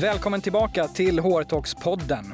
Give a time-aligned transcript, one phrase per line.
[0.00, 2.24] Välkommen tillbaka till HR-talks-podden.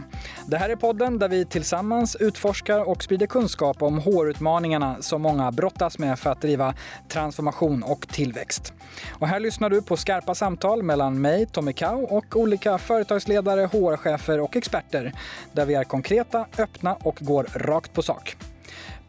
[0.46, 5.52] Det här är podden där vi tillsammans utforskar och sprider kunskap om HR-utmaningarna som många
[5.52, 6.74] brottas med för att driva
[7.08, 8.72] transformation och tillväxt.
[9.10, 14.40] Och här lyssnar du på skarpa samtal mellan mig, Tommy Kau, och olika företagsledare, HR-chefer
[14.40, 15.12] och experter
[15.52, 18.36] där vi är konkreta, öppna och går rakt på sak.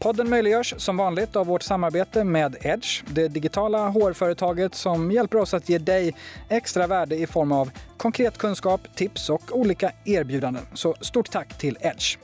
[0.01, 5.53] Podden möjliggörs som vanligt av vårt samarbete med Edge, det digitala HR-företaget som hjälper oss
[5.53, 6.15] att ge dig
[6.49, 10.63] extra värde i form av konkret kunskap, tips och olika erbjudanden.
[10.73, 12.17] Så stort tack till Edge.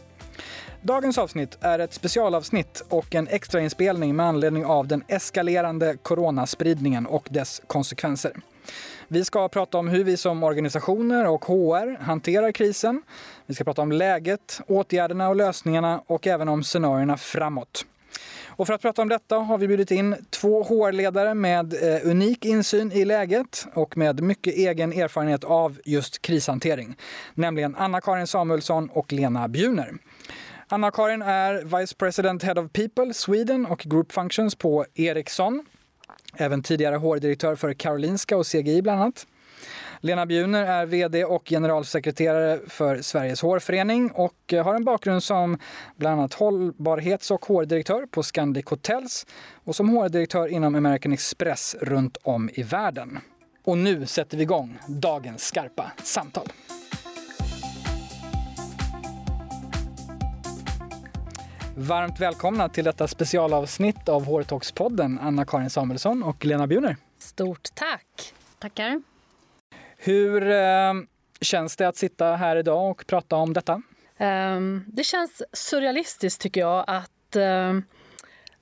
[0.82, 7.28] Dagens avsnitt är ett specialavsnitt och en extrainspelning med anledning av den eskalerande coronaspridningen och
[7.32, 8.32] dess konsekvenser.
[9.08, 13.02] Vi ska prata om hur vi som organisationer och HR hanterar krisen.
[13.50, 17.86] Vi ska prata om läget, åtgärderna och lösningarna och även om scenarierna framåt.
[18.46, 22.46] Och för att prata om detta har vi bjudit in två HR-ledare med eh, unik
[22.46, 26.96] insyn i läget och med mycket egen erfarenhet av just krishantering.
[27.34, 29.94] Nämligen Anna-Karin Samuelsson och Lena Bjuner.
[30.68, 35.66] Anna-Karin är Vice President Head of People Sweden och Group Functions på Ericsson.
[36.38, 39.28] Även tidigare HR-direktör för Karolinska och CGI bland annat.
[40.00, 45.58] Lena Bjuner är VD och generalsekreterare för Sveriges hårförening och eh, har en bakgrund som
[45.96, 49.26] bland annat hållbarhets och hårdirektör på Scandic Hotels
[49.64, 53.20] och som hårdirektör inom American Express runt om i världen.
[53.64, 56.48] Och nu sätter vi igång dagens skarpa samtal.
[61.76, 66.98] Varmt välkomna till detta specialavsnitt av Hårtalkspodden Anna-Karin Samuelsson och Lena Bjuner.
[67.20, 68.34] Stort tack!
[68.60, 69.02] Tackar.
[70.08, 70.94] Hur eh,
[71.42, 73.82] känns det att sitta här idag och prata om detta?
[74.20, 77.74] Um, det känns surrealistiskt tycker jag att eh,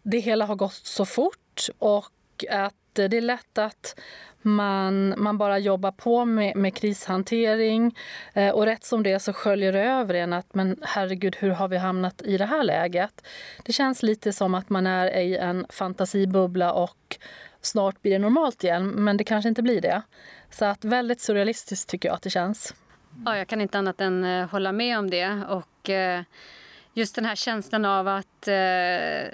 [0.03, 3.99] det hela har gått så fort och att det är lätt att
[4.41, 7.97] man, man bara jobbar på med, med krishantering
[8.33, 11.67] eh, och rätt som det så sköljer det över en att men herregud, hur har
[11.67, 13.27] vi hamnat i det här läget?
[13.66, 17.17] Det känns lite som att man är i en fantasibubbla och
[17.65, 20.01] snart blir det normalt igen, men det kanske inte blir det.
[20.49, 22.73] Så att väldigt surrealistiskt tycker jag att det känns.
[23.25, 25.43] Ja, jag kan inte annat än eh, hålla med om det.
[25.49, 26.23] Och eh,
[26.93, 29.33] just den här känslan av att eh,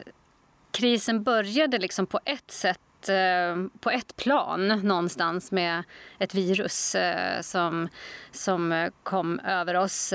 [0.72, 2.80] krisen började liksom på ett sätt
[3.10, 5.84] Eh, på ett plan någonstans med
[6.20, 7.90] ett virus eh, som,
[8.32, 10.12] som eh, kom över oss.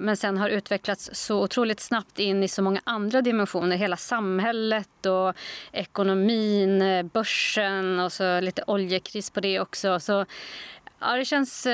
[0.00, 3.76] Men sen har utvecklats så otroligt snabbt in i så många andra dimensioner.
[3.76, 5.34] Hela samhället och
[5.72, 10.00] ekonomin, börsen och så lite oljekris på det också.
[10.00, 10.26] Så
[11.00, 11.66] ja, det känns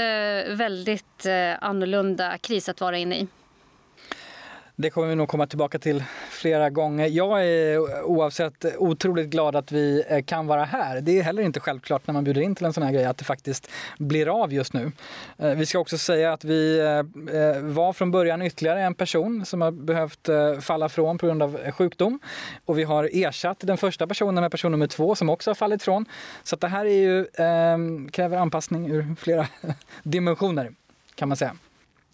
[0.49, 1.27] väldigt
[1.61, 3.29] annorlunda kris att vara inne i.
[4.79, 7.07] Det kommer vi nog komma tillbaka till flera gånger.
[7.07, 11.01] Jag är oavsett otroligt glad att vi eh, kan vara här.
[11.01, 13.19] Det är heller inte självklart när man bjuder in till en sån här grej att
[13.19, 14.93] det faktiskt blir av just nu.
[15.39, 19.61] Eh, vi ska också säga att vi eh, var från början ytterligare en person som
[19.61, 20.29] har behövt
[20.61, 22.19] falla från på grund av sjukdom.
[22.65, 25.83] Och vi har ersatt den första personen med person nummer två som också har fallit
[25.83, 26.07] från.
[26.43, 29.47] Så det här är ju, ehm, kräver anpassning ur flera
[30.03, 30.73] dimensioner
[31.15, 31.57] kan man säga.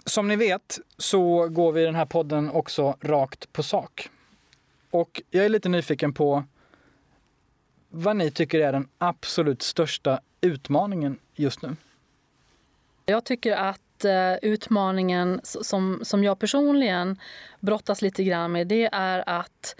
[0.04, 4.10] Som ni vet så går vi i den här podden också rakt på sak.
[4.90, 6.44] Och jag är lite nyfiken på
[7.88, 11.76] vad ni tycker är den absolut största utmaningen just nu.
[13.06, 17.18] Jag tycker att eh, utmaningen som, som jag personligen
[17.60, 19.76] brottas lite grann med det är att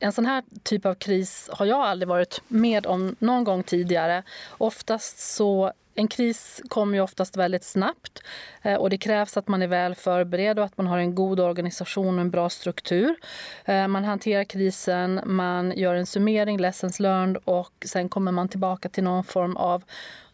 [0.00, 4.22] en sån här typ av kris har jag aldrig varit med om någon gång tidigare.
[4.50, 8.22] Oftast så en kris kommer ju oftast väldigt snabbt
[8.62, 11.40] eh, och det krävs att man är väl förberedd och att man har en god
[11.40, 13.14] organisation och en bra struktur.
[13.64, 18.88] Eh, man hanterar krisen, man gör en summering, lessons learned och sen kommer man tillbaka
[18.88, 19.82] till någon form av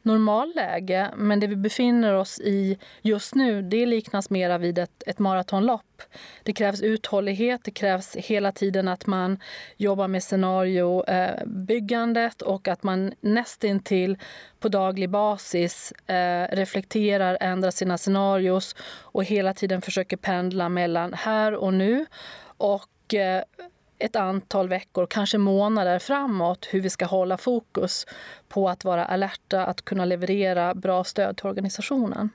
[0.03, 1.11] normalläge.
[1.17, 6.03] Men det vi befinner oss i just nu, det liknas mera vid ett, ett maratonlopp.
[6.43, 9.39] Det krävs uthållighet, det krävs hela tiden att man
[9.77, 14.19] jobbar med scenariobyggandet eh, och att man nästintill
[14.61, 21.55] på daglig basis eh, reflekterar, ändrar sina scenarios och hela tiden försöker pendla mellan här
[21.55, 22.07] och nu
[22.57, 23.43] och eh,
[24.01, 28.07] ett antal veckor, kanske månader framåt hur vi ska hålla fokus
[28.49, 32.31] på att vara alerta, att kunna leverera bra stöd till organisationen.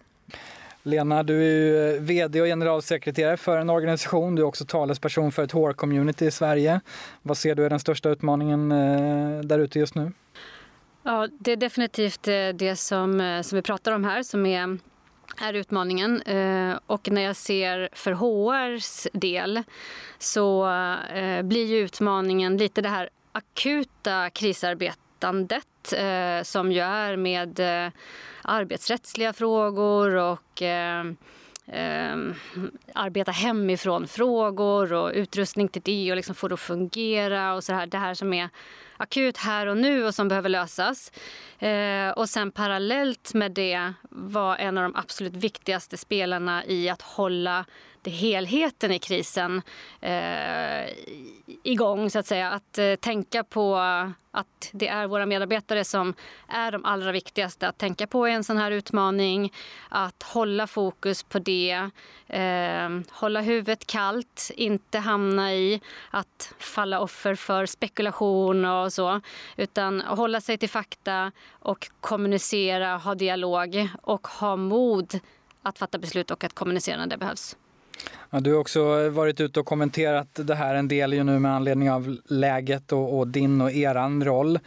[0.83, 4.35] Lena, du är VD och generalsekreterare för en organisation.
[4.35, 6.81] Du är också talesperson för ett HR-community i Sverige.
[7.21, 10.12] Vad ser du är den största utmaningen eh, där ute just nu?
[11.03, 14.77] Ja, det är definitivt eh, det som, eh, som vi pratar om här som är
[15.38, 16.22] är utmaningen.
[16.22, 19.63] Eh, och när jag ser för HRs del
[20.19, 20.69] så
[21.13, 27.60] eh, blir ju utmaningen lite det här akuta krisarbetandet eh, som ju är med
[28.42, 30.62] arbetsrättsliga frågor och
[31.67, 32.15] eh,
[32.94, 37.73] arbeta hemifrån frågor och utrustning till det och liksom få det att fungera och så
[37.73, 37.88] här.
[37.88, 38.50] Det här som är
[38.97, 41.12] akut här och nu och som behöver lösas.
[41.59, 47.01] Eh, och sen parallellt med det var en av de absolut viktigaste spelarna i att
[47.01, 47.65] hålla
[48.06, 49.62] det helheten i krisen
[50.02, 50.90] eh,
[51.63, 52.50] igång, så att säga.
[52.50, 53.75] Att eh, tänka på
[54.31, 56.13] att det är våra medarbetare som
[56.48, 59.54] är de allra viktigaste att tänka på i en sån här utmaning.
[59.90, 61.90] Att hålla fokus på det,
[62.28, 65.81] eh, hålla huvudet kallt, inte hamna i
[66.12, 69.22] att falla offer för spekulation och så.
[69.58, 75.19] Utan hålla sig till fakta och kommunicera, ha dialog och ha mod
[75.62, 77.56] att fatta beslut och att kommunicera när det behövs.
[78.30, 81.39] Ja, du har också eh, varit ute och kommenterat det här en del ju nu
[81.39, 84.59] med anledning av läget och, och din och eran roll.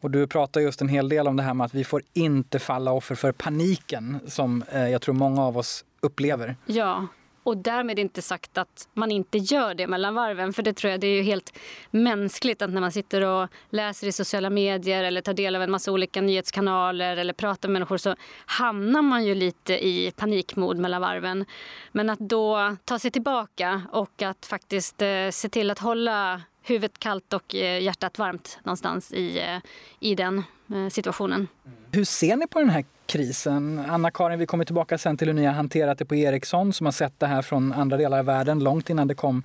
[0.00, 2.58] Och du pratar just en hel del om det här med att vi får inte
[2.58, 6.56] falla offer för paniken som eh, jag tror många av oss upplever.
[6.66, 7.06] Ja,
[7.42, 10.52] och därmed inte sagt att man inte gör det mellan varven.
[10.52, 11.58] För det tror jag det är ju helt
[11.90, 15.70] mänskligt att när man sitter och läser i sociala medier eller tar del av en
[15.70, 18.16] massa olika nyhetskanaler eller pratar med människor så
[18.46, 21.44] hamnar man ju lite i panikmod mellan varven.
[21.92, 26.98] Men att då ta sig tillbaka och att faktiskt eh, se till att hålla huvudet
[26.98, 29.58] kallt och eh, hjärtat varmt någonstans i, eh,
[30.00, 30.42] i den
[30.74, 31.48] eh, situationen.
[31.92, 33.84] Hur ser ni på den här krisen?
[33.88, 36.92] Anna-Karin, vi kommer tillbaka sen till hur ni har hanterat det på Ericsson som har
[36.92, 39.42] sett det här från andra delar av världen långt innan det kom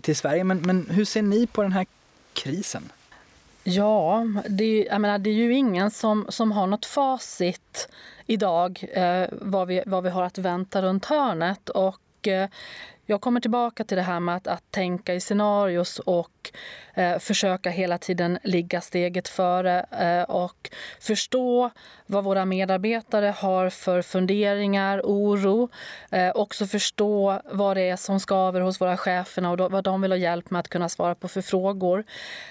[0.00, 0.44] till Sverige.
[0.44, 1.86] Men, men hur ser ni på den här
[2.32, 2.92] krisen?
[3.68, 7.88] Ja, det, jag menar, det är ju ingen som, som har något facit
[8.26, 11.68] idag eh, vad, vi, vad vi har att vänta runt hörnet.
[11.68, 12.48] Och, eh,
[13.06, 16.50] jag kommer tillbaka till det här med att, att tänka i scenarios och
[16.94, 20.70] eh, försöka hela tiden ligga steget före eh, och
[21.00, 21.70] förstå
[22.06, 25.68] vad våra medarbetare har för funderingar, oro.
[26.10, 30.02] Eh, också förstå vad det är som skaver hos våra chefer och då, vad de
[30.02, 32.04] vill ha hjälp med att kunna svara på för frågor.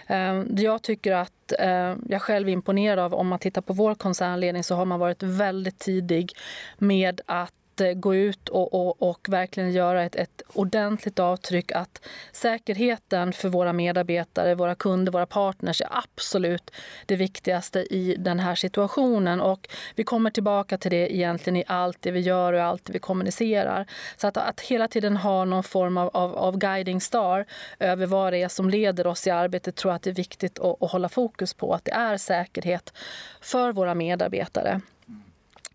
[0.08, 3.96] Eh, jag tycker att eh, jag själv är imponerad av, om man tittar på vår
[3.96, 6.32] koncernledning så har man varit väldigt tidig
[6.78, 11.72] med att att eh, gå ut och, och, och verkligen göra ett, ett ordentligt avtryck
[11.72, 12.02] att
[12.32, 16.72] säkerheten för våra medarbetare, våra kunder, våra partners är absolut
[17.06, 19.42] det viktigaste i den här situationen.
[19.42, 22.94] Och vi kommer tillbaka till det egentligen i allt det vi gör och allt det
[22.94, 23.86] vi kommunicerar.
[24.18, 27.46] Så att, att hela tiden ha någon form av, av, av guiding star
[27.80, 30.60] över vad det är som leder oss i arbetet tror jag att det är viktigt
[30.60, 31.74] att, att hålla fokus på.
[31.74, 32.94] Att det är säkerhet
[33.42, 34.82] för våra medarbetare.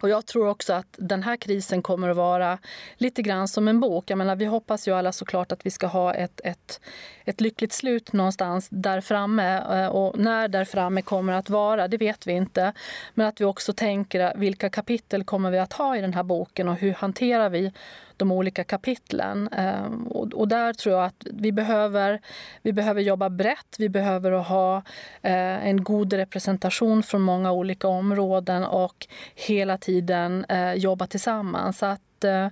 [0.00, 2.58] Och jag tror också att den här krisen kommer att vara
[2.96, 4.10] lite grann som en bok.
[4.10, 6.80] Jag menar, vi hoppas ju alla såklart att vi ska ha ett, ett,
[7.24, 9.58] ett lyckligt slut någonstans där framme.
[9.58, 12.72] Eh, och när där framme kommer att vara, det vet vi inte.
[13.14, 16.68] Men att vi också tänker vilka kapitel kommer vi att ha i den här boken
[16.68, 17.72] och hur hanterar vi
[18.20, 19.48] de olika kapitlen.
[19.48, 22.20] Ehm, och, där tror jag att vi behöver,
[22.62, 23.76] vi behöver jobba brett.
[23.78, 24.76] Vi behöver ha
[25.22, 31.78] eh, en god representation från många olika områden och hela tiden eh, jobba tillsammans.
[31.78, 32.48] Så att, eh,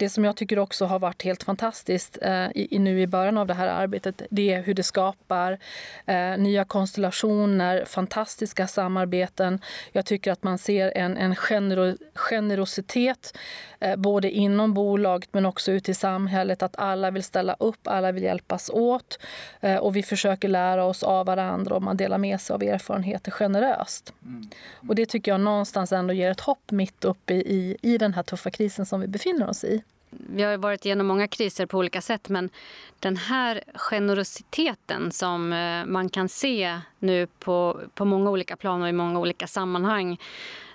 [0.00, 3.46] det som jag tycker också har varit helt fantastiskt eh, i, nu i början av
[3.46, 5.58] det här arbetet det är hur det skapar
[6.06, 9.60] eh, nya konstellationer, fantastiska samarbeten.
[9.92, 13.38] Jag tycker att man ser en, en genero, generositet
[13.80, 16.62] eh, både inom bolaget men också ute i samhället.
[16.62, 19.18] Att alla vill ställa upp, alla vill hjälpas åt
[19.60, 23.30] eh, och vi försöker lära oss av varandra och man delar med sig av erfarenheter
[23.30, 24.12] generöst.
[24.30, 24.48] Mm.
[24.88, 28.22] Och det tycker jag någonstans ändå ger ett hopp mitt uppe i, i den här
[28.22, 29.82] tuffa krisen som vi befinner oss i.
[30.10, 32.50] Vi har varit igenom många kriser på olika sätt men
[32.98, 38.88] den här generositeten som eh, man kan se nu på, på många olika plan och
[38.88, 40.18] i många olika sammanhang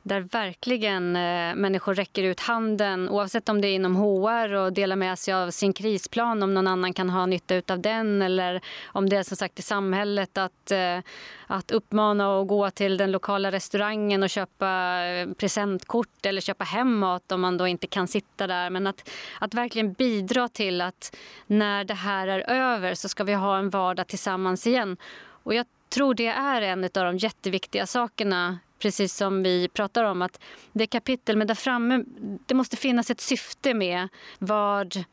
[0.06, 4.96] där verkligen eh, människor räcker ut handen oavsett om det är inom HR och delar
[4.96, 9.10] med sig av sin krisplan om någon annan kan ha nytta av den eller om
[9.10, 11.00] det är som sagt i samhället att, eh,
[11.48, 16.98] att uppmana och gå till den lokala restaurangen och köpa eh, presentkort eller köpa hem
[16.98, 18.70] mat om man då inte kan sitta där.
[18.70, 19.10] Men att,
[19.40, 21.16] att verkligen bidra till att
[21.48, 24.98] när det här är över så ska vi ha en vardag tillsammans igen.
[25.44, 30.22] Och jag tror det är en av de jätteviktiga sakerna precis som vi pratar om.
[30.22, 30.40] att
[30.74, 32.04] Det kapitel, men där framme,
[32.46, 34.08] det måste finnas ett syfte med
[34.40, 35.04] vad,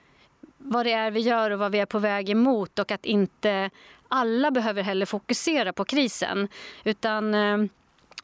[0.58, 3.70] vad det är vi gör och vad vi är på väg emot och att inte
[4.08, 6.48] alla behöver heller fokusera på krisen.
[6.84, 7.58] Utan eh,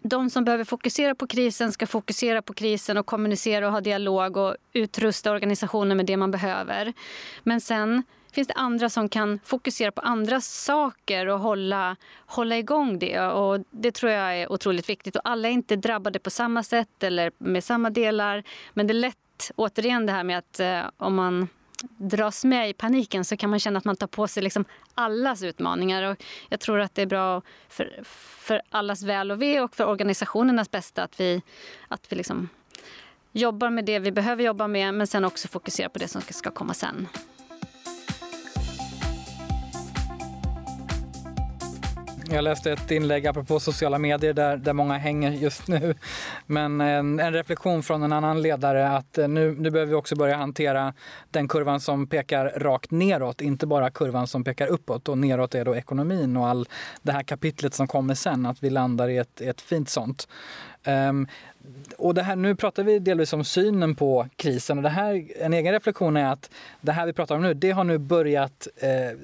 [0.03, 4.37] de som behöver fokusera på krisen ska fokusera på krisen och kommunicera och ha dialog
[4.37, 6.93] och utrusta organisationen med det man behöver.
[7.43, 8.03] Men sen
[8.39, 13.21] finns det andra som kan fokusera på andra saker och hålla, hålla igång det.
[13.21, 15.17] Och det tror jag är otroligt viktigt.
[15.17, 18.43] Och alla är inte drabbade på samma sätt eller med samma delar.
[18.75, 21.49] Men det är lätt, återigen det här med att eh, om man
[21.97, 24.65] dras med i paniken så kan man känna att man tar på sig liksom
[24.95, 26.03] allas utmaningar.
[26.03, 29.87] Och jag tror att det är bra för, för allas väl och ve och för
[29.87, 31.43] organisationernas bästa att vi,
[31.89, 32.49] att vi liksom
[33.33, 36.51] jobbar med det vi behöver jobba med men sen också fokuserar på det som ska
[36.51, 37.09] komma sen.
[42.31, 45.95] Jag läste ett inlägg apropå sociala medier där, där många hänger just nu.
[46.47, 50.17] Men en, en reflektion från en annan ledare att eh, nu, nu behöver vi också
[50.17, 50.95] börja hantera
[51.31, 55.09] den kurvan som pekar rakt neråt, inte bara kurvan som pekar uppåt.
[55.09, 56.69] Och neråt är då ekonomin och all
[57.03, 60.29] det här kapitlet som kommer sen, att vi landar i ett, ett fint sånt.
[60.87, 61.29] Um,
[61.99, 65.55] och det här, nu pratar vi delvis om synen på krisen och det här, en
[65.55, 69.19] egen reflektion är att det här vi pratar om nu, det har nu börjat eh,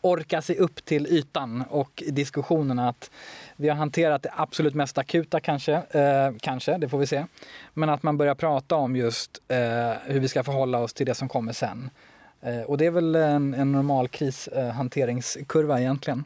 [0.00, 3.10] orka sig upp till ytan och diskussionerna att
[3.56, 7.26] vi har hanterat det absolut mest akuta kanske, eh, kanske, det får vi se.
[7.74, 9.58] Men att man börjar prata om just eh,
[10.04, 11.90] hur vi ska förhålla oss till det som kommer sen.
[12.42, 16.24] Eh, och det är väl en, en normal krishanteringskurva egentligen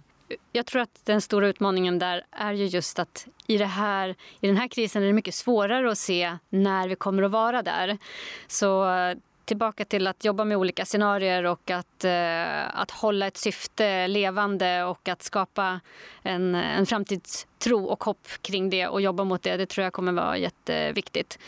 [0.53, 4.47] jag tror att den stora utmaningen där är ju just att i, det här, i
[4.47, 7.99] den här krisen är det mycket svårare att se när vi kommer att vara där.
[8.47, 13.37] Så eh, tillbaka till att jobba med olika scenarier och att, eh, att hålla ett
[13.37, 15.81] syfte levande och att skapa
[16.23, 19.57] en, en framtidstro och hopp kring det och jobba mot det.
[19.57, 21.39] Det tror jag kommer vara jätteviktigt.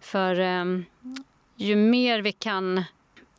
[0.00, 0.64] För eh,
[1.56, 2.84] ju mer vi kan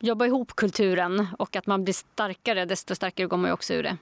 [0.00, 3.96] jobba ihop kulturen och att man blir starkare, desto starkare går man också ur det.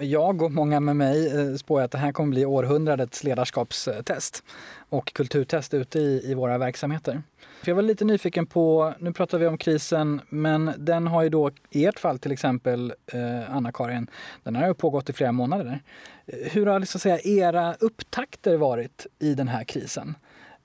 [0.00, 4.42] Jag och många med mig eh, spår att det här kommer bli århundradets ledarskapstest
[4.88, 7.22] och kulturtest ute i, i våra verksamheter.
[7.60, 11.28] För jag var lite nyfiken på, nu pratar vi om krisen, men den har ju
[11.28, 14.06] då i ert fall till exempel, eh, Anna-Karin,
[14.42, 15.80] den har ju pågått i flera månader.
[16.26, 20.14] Eh, hur har liksom, säga, era upptakter varit i den här krisen?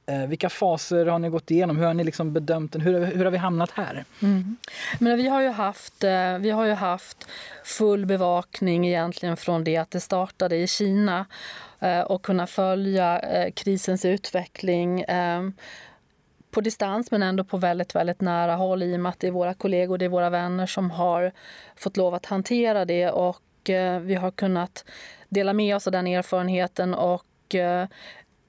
[0.06, 1.78] Eh, vilka faser har ni gått igenom?
[1.78, 2.82] Hur har ni liksom bedömt den?
[2.82, 4.06] Hur, hur har vi hamnat här?
[4.22, 4.58] Mm.
[5.00, 7.28] Men vi, har ju haft, eh, vi har ju haft
[7.64, 11.26] full bevakning egentligen från det att det startade i Kina
[11.80, 15.50] eh, och kunna följa eh, krisens utveckling eh,
[16.52, 19.32] på distans men ändå på väldigt, väldigt nära håll i och med att det är
[19.32, 21.32] våra kollegor, det är våra vänner som har
[21.76, 24.86] fått lov att hantera det och eh, vi har kunnat
[25.30, 27.26] dela med oss av den erfarenheten och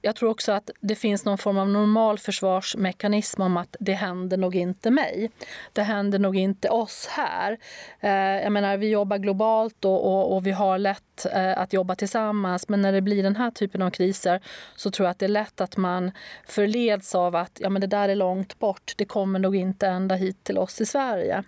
[0.02, 4.37] jag tror också att det finns någon form av normal försvarsmekanism om att det händer
[4.37, 5.30] nog inte mig.
[5.73, 7.59] Det händer nog inte oss här.
[8.00, 8.11] Eh,
[8.42, 12.68] jag menar, vi jobbar globalt och, och, och vi har lätt eh, att jobba tillsammans.
[12.68, 14.40] Men när det blir den här typen av kriser
[14.76, 16.12] så tror jag att det är lätt att man
[16.47, 18.92] förleds av att ja, men det där är långt bort.
[18.97, 21.44] Det kommer nog inte ända hit till oss i Sverige.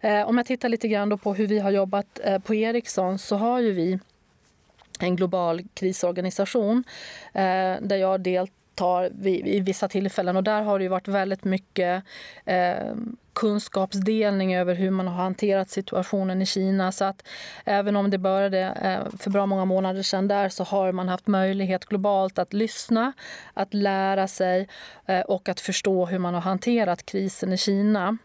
[0.00, 3.60] Eh, om jag tittar lite grann på hur vi har jobbat på Ericsson så har
[3.60, 3.98] ju vi
[5.06, 6.84] en global krisorganisation
[7.32, 10.36] eh, där jag deltar vid, vid vissa tillfällen.
[10.36, 12.04] Och där har det varit väldigt mycket
[12.44, 12.94] eh,
[13.32, 16.92] kunskapsdelning över hur man har hanterat situationen i Kina.
[16.92, 17.28] Så att
[17.64, 21.26] även om det började eh, för bra många månader sedan där så har man haft
[21.26, 23.12] möjlighet globalt att lyssna,
[23.54, 24.68] att lära sig
[25.06, 28.18] eh, och att förstå hur man har hanterat krisen i Kina.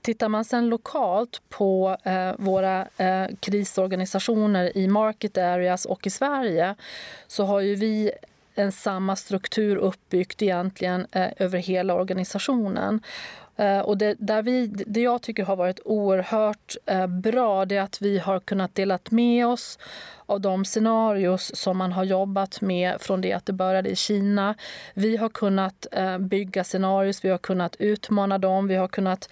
[0.00, 6.74] Tittar man sen lokalt på eh, våra eh, krisorganisationer i market areas och i Sverige
[7.26, 8.12] så har ju vi
[8.54, 13.00] en samma struktur uppbyggt egentligen eh, över hela organisationen.
[13.56, 17.82] Eh, och det, där vi, det jag tycker har varit oerhört eh, bra det är
[17.82, 19.78] att vi har kunnat dela med oss
[20.26, 24.54] av de scenarios som man har jobbat med från det att det började i Kina.
[24.94, 29.28] Vi har kunnat eh, bygga scenarios, vi har kunnat utmana dem, vi har kunnat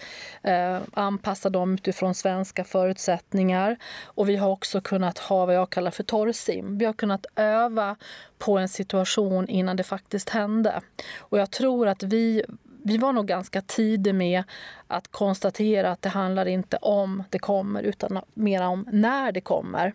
[0.93, 3.77] anpassa dem utifrån svenska förutsättningar.
[4.03, 6.77] Och vi har också kunnat ha vad jag kallar för torrsim.
[6.77, 7.95] Vi har kunnat öva
[8.39, 10.81] på en situation innan det faktiskt hände.
[11.17, 12.43] Och jag tror att vi
[12.83, 14.43] vi var nog ganska tidiga med
[14.87, 19.93] att konstatera att det handlar inte om det kommer utan mer om när det kommer.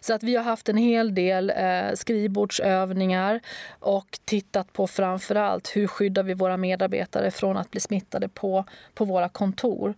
[0.00, 3.40] Så att vi har haft en hel del eh, skrivbordsövningar
[3.80, 8.64] och tittat på framför allt hur skyddar vi våra medarbetare från att bli smittade på,
[8.94, 9.94] på våra kontor.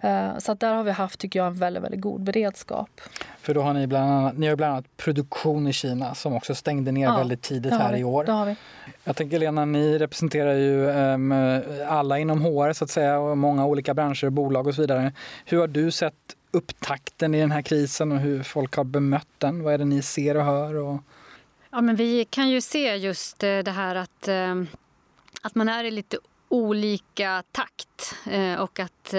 [0.00, 0.30] Mm.
[0.32, 3.00] Eh, så att där har vi haft, tycker jag, en väldigt, väldigt god beredskap.
[3.40, 6.54] För då har ni bland annat, ni har bland annat produktion i Kina som också
[6.54, 8.24] stängde ner ja, väldigt tidigt här i år.
[8.24, 8.56] Det har vi.
[9.04, 11.32] Jag tänker Lena, ni representerar ju um,
[11.88, 15.12] alla inom HR så att säga och många olika branscher, bolag och så vidare.
[15.44, 16.14] Hur har du sett
[16.54, 19.62] upptakten i den här krisen och hur folk har bemött den?
[19.62, 20.74] Vad är det ni ser och hör?
[20.74, 21.00] Och...
[21.70, 24.62] Ja, men vi kan ju se just eh, det här att, eh,
[25.42, 26.18] att man är i lite
[26.48, 29.14] olika takt eh, och att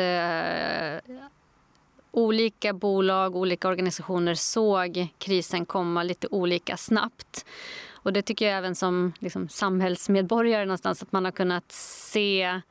[2.12, 7.46] olika bolag, olika organisationer såg krisen komma lite olika snabbt.
[7.92, 12.62] Och det tycker jag även som liksom, samhällsmedborgare någonstans att man har kunnat se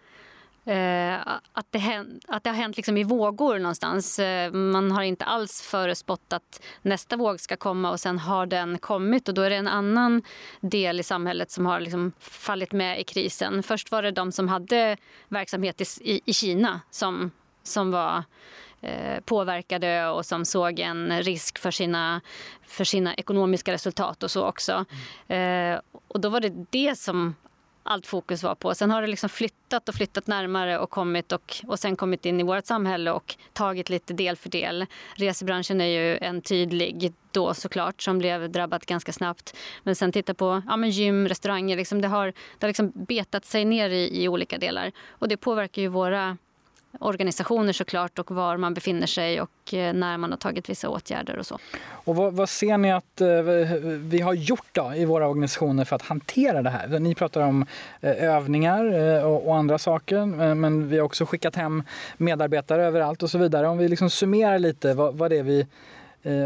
[0.66, 1.20] Eh,
[1.52, 4.18] att, det hänt, att det har hänt liksom i vågor någonstans.
[4.18, 8.78] Eh, man har inte alls förespått att nästa våg ska komma och sen har den
[8.78, 10.22] kommit och då är det en annan
[10.60, 13.62] del i samhället som har liksom fallit med i krisen.
[13.62, 14.96] Först var det de som hade
[15.28, 17.30] verksamhet i, i, i Kina som,
[17.62, 18.24] som var
[18.80, 22.20] eh, påverkade och som såg en risk för sina,
[22.66, 24.84] för sina ekonomiska resultat och så också.
[25.28, 25.80] Mm.
[26.08, 27.34] Och då var det det som
[27.84, 28.74] allt fokus var på.
[28.74, 32.40] Sen har det liksom flyttat och flyttat närmare och kommit och, och sen kommit in
[32.40, 34.86] i vårt samhälle och tagit lite del för del.
[35.14, 39.56] Resebranschen är ju en tydlig då såklart som blev drabbat ganska snabbt.
[39.82, 41.76] Men sen titta på ja, men gym, restauranger.
[41.76, 44.92] Liksom det har, det har liksom betat sig ner i, i olika delar.
[45.08, 46.36] Och det påverkar ju våra
[47.00, 51.38] organisationer såklart och var man befinner sig och eh, när man har tagit vissa åtgärder
[51.38, 51.58] och så.
[51.90, 53.28] Och vad, vad ser ni att eh,
[53.98, 56.98] vi har gjort då i våra organisationer för att hantera det här?
[56.98, 57.66] Ni pratar om
[58.00, 58.84] eh, övningar
[59.24, 61.82] och, och andra saker, men vi har också skickat hem
[62.16, 63.68] medarbetare överallt och så vidare.
[63.68, 65.66] Om vi liksom summerar lite vad, vad det är vi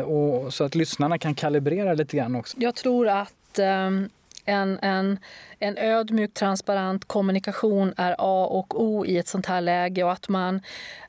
[0.04, 2.56] och så att lyssnarna kan kalibrera lite grann också.
[2.60, 4.08] Jag tror att um
[4.48, 5.18] en, en,
[5.58, 10.28] en ödmjuk, transparent kommunikation är A och O i ett sånt här läge och att
[10.28, 10.60] man,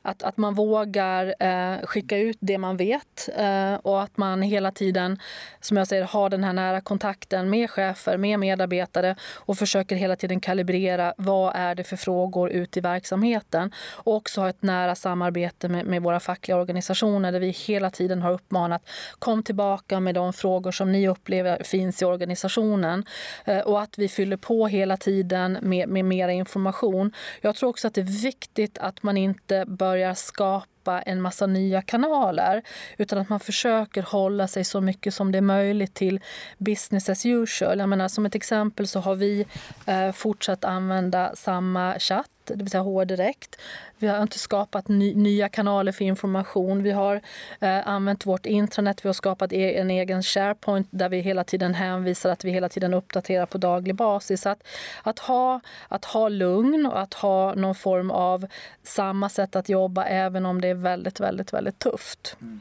[0.02, 4.70] att, att man vågar eh, skicka ut det man vet eh, och att man hela
[4.70, 5.18] tiden,
[5.60, 10.16] som jag säger, har den här nära kontakten med chefer, med medarbetare och försöker hela
[10.16, 13.72] tiden kalibrera vad är det för frågor ut i verksamheten.
[13.92, 18.22] Och också ha ett nära samarbete med, med våra fackliga organisationer där vi hela tiden
[18.22, 18.82] har uppmanat
[19.18, 23.04] kom tillbaka med de frågor som ni upplever finns i organisationen.
[23.44, 27.12] Eh, och att vi fyller på hela tiden med, med mer information.
[27.40, 31.82] Jag tror också att det är viktigt att man inte börjar skapa en massa nya
[31.82, 32.62] kanaler
[32.96, 36.20] utan att man försöker hålla sig så mycket som det är möjligt till
[36.58, 37.78] business as usual.
[37.78, 39.46] Jag menar, som ett exempel så har vi
[39.86, 43.60] eh, fortsatt använda samma chatt det vill säga HR Direkt.
[43.98, 46.82] Vi har inte skapat ny, nya kanaler för information.
[46.82, 47.20] Vi har
[47.60, 49.04] eh, använt vårt intranät.
[49.04, 52.68] Vi har skapat e en egen SharePoint där vi hela tiden hänvisar att vi hela
[52.68, 54.46] tiden uppdaterar på daglig basis.
[54.46, 54.62] Att,
[55.02, 58.46] att, ha, att ha lugn och att ha någon form av
[58.82, 62.36] samma sätt att jobba även om det är väldigt, väldigt, väldigt tufft.
[62.40, 62.60] Mm.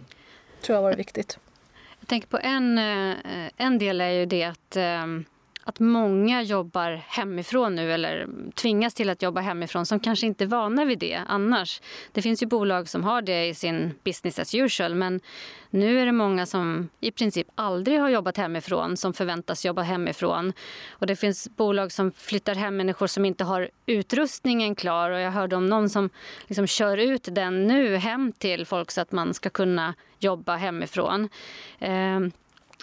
[0.62, 1.40] tror jag var viktigt.
[2.00, 3.16] Jag tänker på en, eh,
[3.58, 5.26] en del är ju det att um
[5.64, 10.48] att många jobbar hemifrån nu eller tvingas till att jobba hemifrån som kanske inte är
[10.48, 11.82] vana vid det annars.
[12.12, 15.20] Det finns ju bolag som har det i sin business as usual men
[15.70, 20.54] nu är det många som i princip aldrig har jobbat hemifrån som förväntas jobba hemifrån.
[20.90, 25.32] Och det finns bolag som flyttar hem människor som inte har utrustningen klar och jag
[25.32, 26.10] hörde om någon som
[26.48, 31.30] liksom kör ut den nu hem till folk så att man ska kunna jobba hemifrån.
[31.80, 32.20] Eh,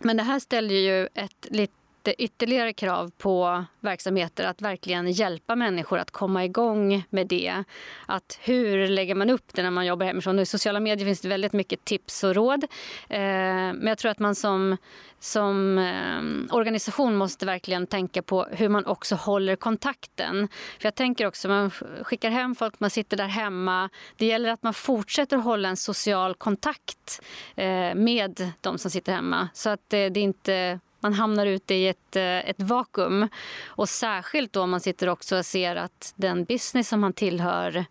[0.02, 1.72] men det här ställer ju ett lite
[2.12, 7.64] ytterligare krav på verksamheter att verkligen hjälpa människor att komma igång med det.
[8.06, 10.38] Att hur lägger man upp det när man jobbar hemifrån?
[10.38, 12.64] I sociala medier finns det väldigt mycket tips och råd.
[13.08, 14.76] Eh, men jag tror att man som,
[15.20, 20.48] som eh, organisation måste verkligen tänka på hur man också håller kontakten.
[20.78, 21.70] För jag tänker också, man
[22.02, 23.90] skickar hem folk, man sitter där hemma.
[24.16, 27.22] Det gäller att man fortsätter hålla en social kontakt
[27.56, 29.48] eh, med de som sitter hemma.
[29.54, 33.28] Så att det inte man hamnar ute i ett, eh, ett vakuum.
[33.66, 37.84] Och särskilt då om man sitter också och ser att den business som man tillhör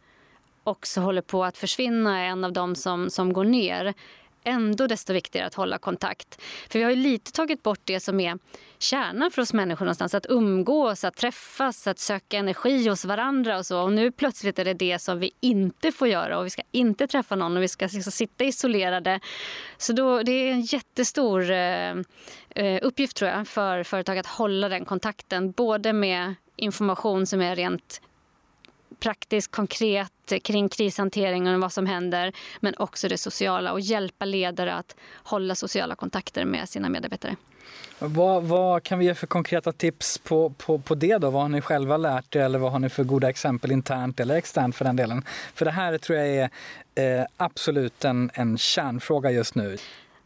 [0.64, 3.94] också håller på att försvinna, är en av dem som, som går ner
[4.44, 6.42] ändå desto viktigare att hålla kontakt.
[6.70, 8.38] För vi har ju lite tagit bort det som är
[8.80, 10.14] kärnan för oss människor någonstans.
[10.14, 13.82] Att umgås, att träffas, att söka energi hos varandra och så.
[13.82, 17.08] Och nu plötsligt är det det som vi inte får göra och vi ska inte
[17.08, 19.20] träffa någon och vi ska liksom sitta isolerade.
[19.78, 21.96] Så då, det är en jättestor eh,
[22.56, 25.52] Eh, uppgift tror jag för företag att hålla den kontakten.
[25.52, 28.02] Både med information som är rent
[29.00, 30.12] praktiskt, konkret
[30.44, 35.56] kring krishanteringen och vad som händer men också det sociala och hjälpa ledare att hålla
[35.56, 37.36] sociala kontakter med sina medarbetare.
[38.00, 41.30] Vad, vad, kan vi ge för konkreta tips på, på, på det då?
[41.30, 44.36] Vad har ni själva lärt er eller vad har ni för goda exempel internt eller
[44.36, 45.24] externt för den delen?
[45.54, 46.50] För det här tror jag är
[46.96, 49.78] eh, absolut en, en kärnfråga just nu.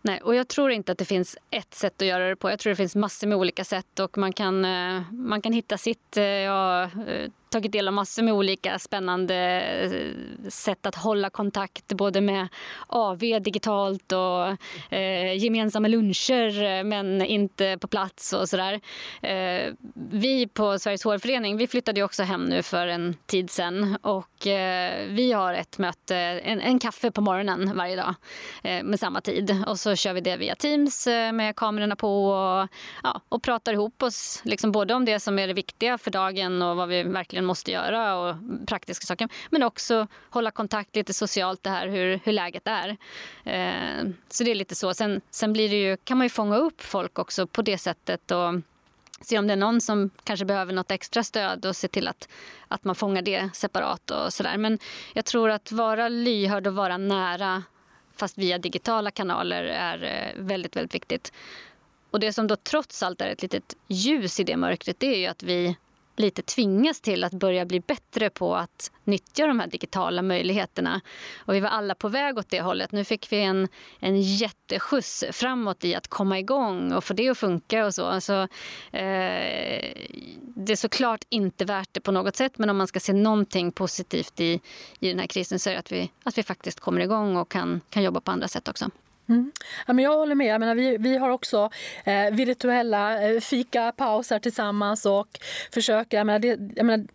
[0.02, 2.50] Nej, och jag tror inte att det finns ett sätt att göra det på.
[2.50, 5.78] Jag tror det finns massor med olika sätt och man kan, eh, man kan hitta
[5.78, 6.18] sitt.
[6.18, 11.88] Eh, jag eh, tagit del av massor med olika spännande eh, sätt att hålla kontakt
[11.94, 12.48] både med
[12.88, 14.48] AV digitalt och
[14.94, 18.82] eh, gemensamma luncher eh, men inte på plats och sådär.
[19.22, 19.74] Eh,
[20.12, 25.08] vi på Sveriges hårförening vi flyttade också hem nu för en tid sen och eh,
[25.08, 28.16] vi har ett möte, en, en, kaffe på morgonen varje dag
[28.64, 32.26] eh, med samma tid och så kör vi det via Teams eh, med kamerorna på
[32.30, 32.68] och,
[33.04, 36.62] ja, och pratar ihop oss liksom både om det som är det viktiga för dagen
[36.62, 38.36] och vad vi verkligen måste göra och
[38.68, 42.98] praktiska saker men också hålla kontakt lite socialt det här hur, hur läget är.
[43.44, 44.94] Eh, så det är lite så.
[44.94, 48.32] Sen, sen blir det ju, kan man ju fånga upp folk också på det sättet
[48.32, 48.54] och
[49.22, 52.30] se om det är någon som kanske behöver något extra stöd och se till att,
[52.68, 54.58] att man fångar det separat och sådär.
[54.58, 54.80] Men
[55.14, 57.64] jag tror att vara lyhörd och vara nära
[58.16, 61.34] fast via digitala kanaler är eh, väldigt, väldigt viktigt.
[62.12, 65.18] Och det som då trots allt är ett litet ljus i det mörkret det är
[65.18, 65.78] ju att vi
[66.20, 71.02] lite tvingas till att börja bli bättre på att nyttja de här digitala möjligheterna.
[71.38, 72.92] Och vi var alla på väg åt det hållet.
[72.92, 73.68] Nu fick vi en,
[74.00, 78.06] en jätteskjuts framåt i att komma igång och få det att funka och så.
[78.06, 78.34] Alltså,
[78.92, 79.94] eh,
[80.42, 83.72] det är såklart inte värt det på något sätt men om man ska se någonting
[83.72, 84.60] positivt i,
[85.00, 87.50] i den här krisen så är det att vi, att vi faktiskt kommer igång och
[87.50, 88.90] kan, kan jobba på andra sätt också.
[89.30, 89.52] Mm.
[89.88, 90.48] Ja, men jag håller med.
[90.48, 91.70] Jag menar, vi, vi har också
[92.04, 95.28] eh, virtuella eh, fika-pauser tillsammans och
[95.74, 96.18] försöker...
[96.18, 97.08] Jag menar, det, jag menar,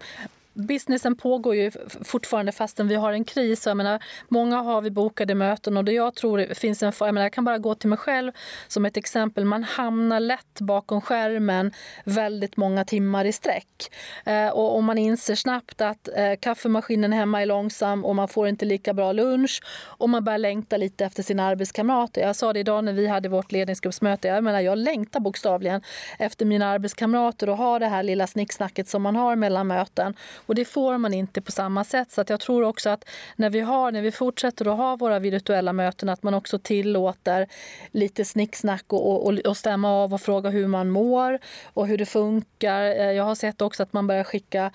[0.55, 1.71] businessen pågår ju
[2.05, 3.67] fortfarande fastän vi har en kris.
[3.67, 7.23] Jag menar, många har vi bokade möten och det jag tror finns en jag, menar,
[7.23, 8.33] jag kan bara gå till mig själv
[8.69, 9.45] som ett exempel.
[9.45, 11.73] Man hamnar lätt bakom skärmen
[12.05, 13.93] väldigt många timmar i sträck.
[14.25, 18.49] Eh, och, och, man inser snabbt att eh, kaffemaskinen hemma är långsam och man får
[18.49, 22.21] inte lika bra lunch och man börjar längta lite efter sina arbetskamrater.
[22.21, 24.29] Jag sa det idag när vi hade vårt ledningsgruppsmöte.
[24.29, 25.83] Jag menar, jag längtar bokstavligen
[26.19, 30.15] efter mina arbetskamrater och ha det här lilla snicksnacket som man har mellan möten.
[30.47, 32.11] Och det får man inte på samma sätt.
[32.11, 33.05] Så att jag tror också att
[33.37, 37.47] när vi, har, när vi fortsätter att ha våra virtuella möten att man också tillåter
[37.91, 42.07] lite snicksnack och, och, och stämma av och fråga hur man mår och hur det
[42.07, 42.83] funkar.
[42.83, 44.71] Eh, jag har sett också att man börjar skicka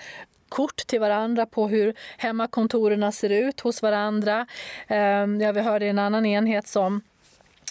[0.49, 4.47] kort till varandra på hur hemmakontoren ser ut hos varandra.
[4.87, 4.97] Eh,
[5.41, 7.01] ja, vi hörde en annan enhet som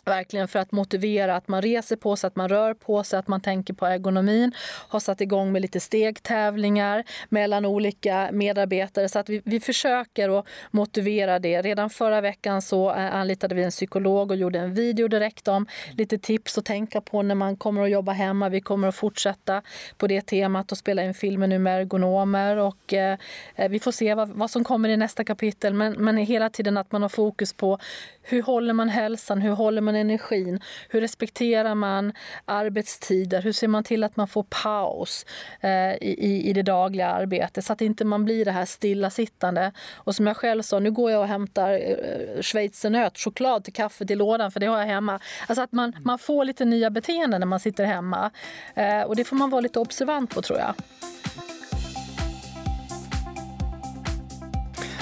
[0.09, 3.29] verkligen för att motivera att man reser på sig, att man rör på sig, att
[3.29, 4.53] man tänker på ergonomin.
[4.89, 10.47] Har satt igång med lite stegtävlingar mellan olika medarbetare så att vi, vi försöker att
[10.71, 11.63] motivera det.
[11.63, 15.67] Redan förra veckan så eh, anlitade vi en psykolog och gjorde en video direkt om
[15.93, 18.49] lite tips att tänka på när man kommer att jobba hemma.
[18.49, 19.63] Vi kommer att fortsätta
[19.97, 23.19] på det temat och spela in filmer nu med ergonomer och eh,
[23.55, 25.75] eh, vi får se vad, vad som kommer i nästa kapitel.
[25.75, 27.79] Men, men hela tiden att man har fokus på
[28.23, 30.61] hur håller man hälsan, hur håller man energin?
[30.89, 32.13] Hur respekterar man
[32.45, 33.43] arbetstider?
[33.43, 35.27] Hur ser man till att man får paus
[35.61, 39.73] eh, i, i det dagliga arbetet så att inte man blir det här stillasittande?
[39.95, 44.11] Och som jag själv sa, nu går jag och hämtar eh, schweizernöt, choklad till kaffet
[44.11, 45.21] i lådan för det har jag hemma.
[45.47, 48.31] Alltså att man, man får lite nya beteenden när man sitter hemma.
[48.75, 50.75] Eh, och det får man vara lite observant på tror jag.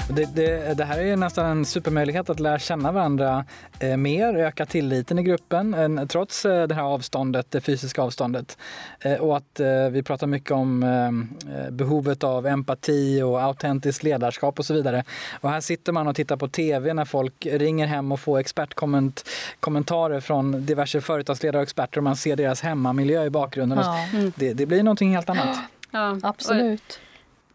[0.09, 3.45] Det, det, det, här är nästan en supermöjlighet att lära känna varandra
[3.79, 8.57] eh, mer, öka tilliten i gruppen eh, trots eh, det här avståndet, det fysiska avståndet.
[8.99, 14.59] Eh, och att eh, vi pratar mycket om eh, behovet av empati och autentiskt ledarskap
[14.59, 15.03] och så vidare.
[15.41, 20.19] Och här sitter man och tittar på tv när folk ringer hem och får expertkommentarer
[20.19, 23.79] från diverse företagsledare och experter och man ser deras hemmamiljö i bakgrunden.
[23.81, 24.07] Ja.
[24.13, 24.31] Mm.
[24.35, 25.57] Det, det blir någonting helt annat.
[25.91, 26.99] Ja, absolut.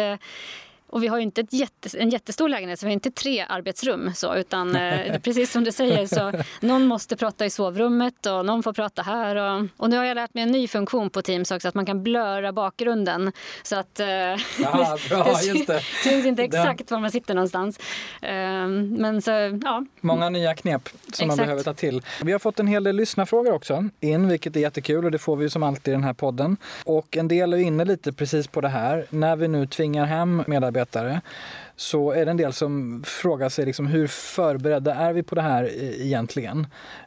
[0.92, 3.44] och vi har ju inte ett jätte, en jättestor lägenhet, så vi har inte tre
[3.48, 4.12] arbetsrum.
[4.14, 8.62] Så, utan eh, precis som du säger, så någon måste prata i sovrummet och någon
[8.62, 9.36] får prata här.
[9.36, 11.86] Och, och nu har jag lärt mig en ny funktion på Teams också, att man
[11.86, 13.32] kan blöra bakgrunden.
[13.62, 14.36] Så att eh, Jaha,
[15.08, 15.80] bra, det, just det.
[16.04, 17.78] syns inte exakt var man sitter någonstans.
[18.22, 19.30] Eh, men så,
[19.64, 19.84] ja.
[20.00, 21.26] Många nya knep som exakt.
[21.26, 22.02] man behöver ta till.
[22.22, 25.36] Vi har fått en hel del lyssnarfrågor också in, vilket är jättekul och det får
[25.36, 26.56] vi som alltid i den här podden.
[26.84, 29.06] Och en del är inne lite precis på det här.
[29.10, 31.20] När vi nu tvingar hem medarbetare medarbetare
[31.76, 35.42] så är det en del som frågar sig liksom, hur förberedda är vi på det
[35.42, 36.66] här egentligen?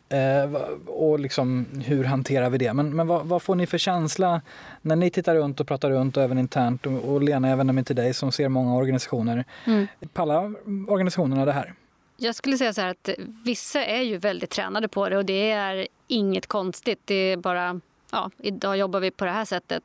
[0.09, 0.53] Eh,
[0.87, 2.73] och liksom, hur hanterar vi det?
[2.73, 4.41] Men, men vad, vad, får ni för känsla
[4.81, 6.85] när ni tittar runt och pratar runt och även internt?
[6.85, 9.45] Och, och Lena, jag vänder mig till dig som ser många organisationer.
[9.65, 9.87] Mm.
[10.13, 10.53] Pallar
[10.89, 11.73] organisationerna det här?
[12.17, 13.09] Jag skulle säga så att
[13.45, 16.99] vissa är ju väldigt tränade på det och det är inget konstigt.
[17.05, 19.83] Det är bara ja, idag jobbar vi på det här sättet.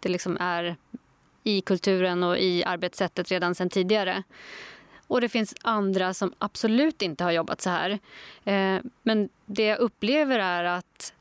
[0.00, 0.76] Det liksom är
[1.44, 4.22] i kulturen och i arbetssättet redan sedan tidigare.
[5.06, 7.98] Och det finns andra som absolut inte har jobbat så här.
[9.02, 11.12] Men det jag upplever är att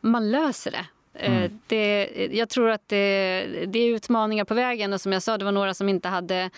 [0.00, 0.86] man löser det.
[1.14, 1.60] Eh, mm.
[1.66, 5.44] Det, jag tror att det, det, är utmaningar på vägen och som jag sa, det
[5.44, 6.50] var några som inte hade,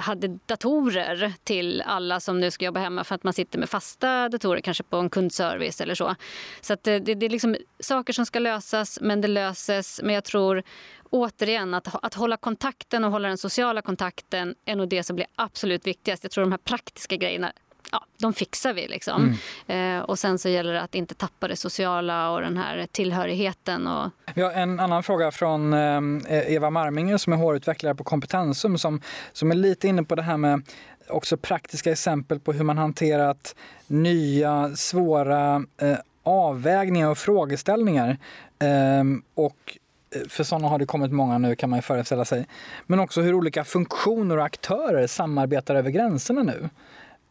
[0.00, 4.28] hade datorer till alla som nu ska jobba hemma för att man sitter med fasta
[4.28, 6.14] datorer, kanske på en kundservice eller så.
[6.60, 10.00] Så det, det, är liksom saker som ska lösas, men det löses.
[10.04, 10.62] Men jag tror
[11.10, 15.26] återigen att, att hålla kontakten och hålla den sociala kontakten är nog det som blir
[15.36, 16.24] absolut viktigast.
[16.24, 17.52] Jag tror de här praktiska grejerna
[17.92, 18.88] ja, de fixar vi.
[18.88, 19.36] Liksom.
[19.68, 19.98] Mm.
[19.98, 23.86] Eh, och sen så gäller det att inte tappa det sociala och den här tillhörigheten.
[23.86, 24.10] Och...
[24.34, 29.00] Vi har en annan fråga från eh, Eva Marminger som är hårutvecklare på Kompetensum som,
[29.32, 30.62] som är lite inne på det här med
[31.08, 33.54] också praktiska exempel på hur man hanterat
[33.86, 38.18] nya svåra eh, avvägningar och frågeställningar.
[38.58, 39.78] Ehm, och
[40.10, 42.46] Eh, för sådana har det kommit många nu kan man ju föreställa sig.
[42.86, 46.68] Men också hur olika funktioner och aktörer samarbetar över gränserna nu.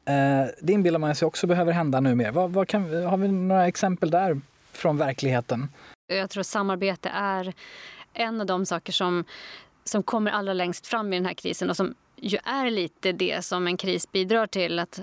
[0.05, 2.31] Eh, det inbillar man sig också behöver hända nu mer.
[2.31, 5.69] Vad, vad kan, har vi några exempel där från verkligheten?
[6.07, 7.53] Jag tror samarbete är
[8.13, 9.23] en av de saker som,
[9.83, 13.45] som kommer allra längst fram i den här krisen och som ju är lite det
[13.45, 14.79] som en kris bidrar till.
[14.79, 14.99] Att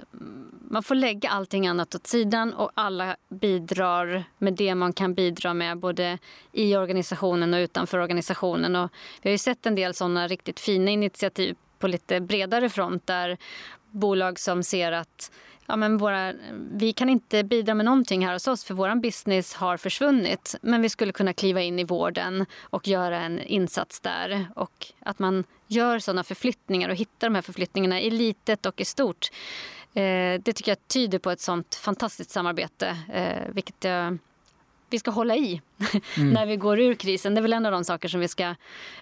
[0.68, 5.54] man får lägga allting annat åt sidan och alla bidrar med det man kan bidra
[5.54, 6.18] med både
[6.52, 8.76] i organisationen och utanför organisationen.
[8.76, 8.90] Och
[9.22, 13.36] vi har ju sett en del såna riktigt fina initiativ på lite bredare front där
[13.90, 15.30] bolag som ser att
[15.66, 16.32] ja, men våra,
[16.70, 20.56] vi kan inte bidra med någonting här hos oss för vår business har försvunnit.
[20.62, 24.46] Men vi skulle kunna kliva in i vården och göra en insats där.
[24.56, 28.84] Och att man gör sådana förflyttningar och hittar de här förflyttningarna i litet och i
[28.84, 29.30] stort.
[29.94, 34.18] Eh, det tycker jag tyder på ett sånt fantastiskt samarbete, eh, vilket jag
[34.94, 35.60] vi ska hålla i
[36.16, 36.30] mm.
[36.32, 37.34] när vi går ur krisen.
[37.34, 38.54] Det är väl en av de saker som vi ska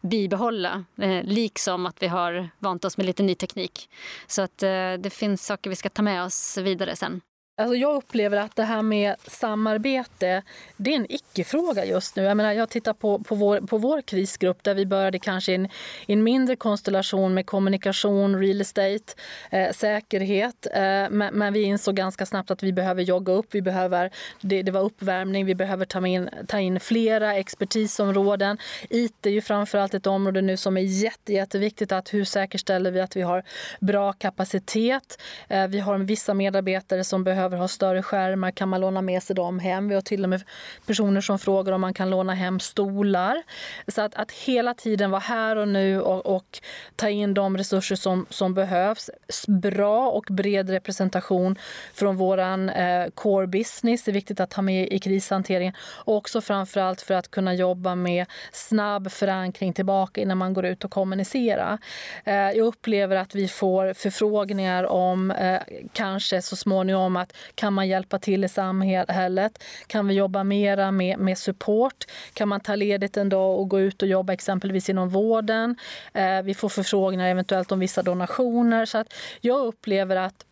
[0.03, 0.85] bibehålla.
[0.99, 3.91] Eh, liksom att vi har vant oss med lite ny teknik.
[4.27, 7.21] Så att eh, det finns saker vi ska ta med oss vidare sen.
[7.57, 10.43] Alltså jag upplever att det här med samarbete,
[10.77, 12.23] det är en icke-fråga just nu.
[12.23, 15.55] Jag, menar, jag tittar på, på, vår, på vår krisgrupp där vi började kanske i
[15.55, 15.69] en,
[16.07, 19.15] en mindre konstellation med kommunikation, real estate,
[19.51, 20.67] eh, säkerhet.
[20.75, 24.11] Eh, men, men, vi insåg ganska snabbt att vi behöver jogga upp, vi behöver,
[24.41, 28.59] det, det var uppvärmning, vi behöver ta in, ta in flera expertisområden.
[28.91, 31.93] IT är ju framförallt ett område nu som är jätte, jätteviktigt.
[31.93, 33.43] Att hur säkerställer vi att vi har
[33.81, 35.23] bra kapacitet?
[35.49, 39.23] Eh, vi har vissa medarbetare som behöver behöver ha större skärmar, kan man låna med
[39.23, 39.89] sig dem hem?
[39.89, 40.43] Vi har till och med
[40.87, 43.43] personer som frågar om man kan låna hem stolar.
[43.89, 46.61] Så att, att hela tiden vara här och nu och, och
[46.97, 49.11] ta in de resurser som, som behövs.
[49.49, 51.57] Bra och bred representation
[51.95, 55.75] från vår eh, core business är viktigt att ha med i krishanteringen.
[56.05, 60.85] Och också framförallt för att kunna jobba med snabb förankring tillbaka innan man går ut
[60.85, 61.79] och kommunicerar.
[62.25, 65.61] Eh, jag upplever att vi får förfrågningar om eh,
[65.93, 69.65] kanske så småningom att kan man hjälpa till i samhället?
[69.87, 72.05] Kan vi jobba mera med, med support?
[72.35, 75.77] Kan man ta ledigt en dag och gå ut och jobba exempelvis inom vården?
[76.13, 78.87] Eh, vi får förfrågningar eventuellt om vissa donationer.
[78.87, 80.45] Så att jag upplever att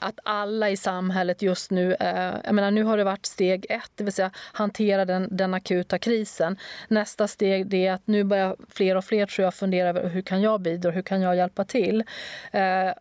[0.00, 1.94] att alla i samhället just nu...
[1.94, 5.54] Eh, jag menar, nu har det varit steg ett, det vill säga hantera den, den
[5.54, 6.56] akuta krisen.
[6.88, 10.22] Nästa steg det är att nu börjar fler och fler tror jag fundera över hur
[10.22, 12.04] kan jag bidra, hur kan jag hjälpa till?
[12.52, 12.92] Eh,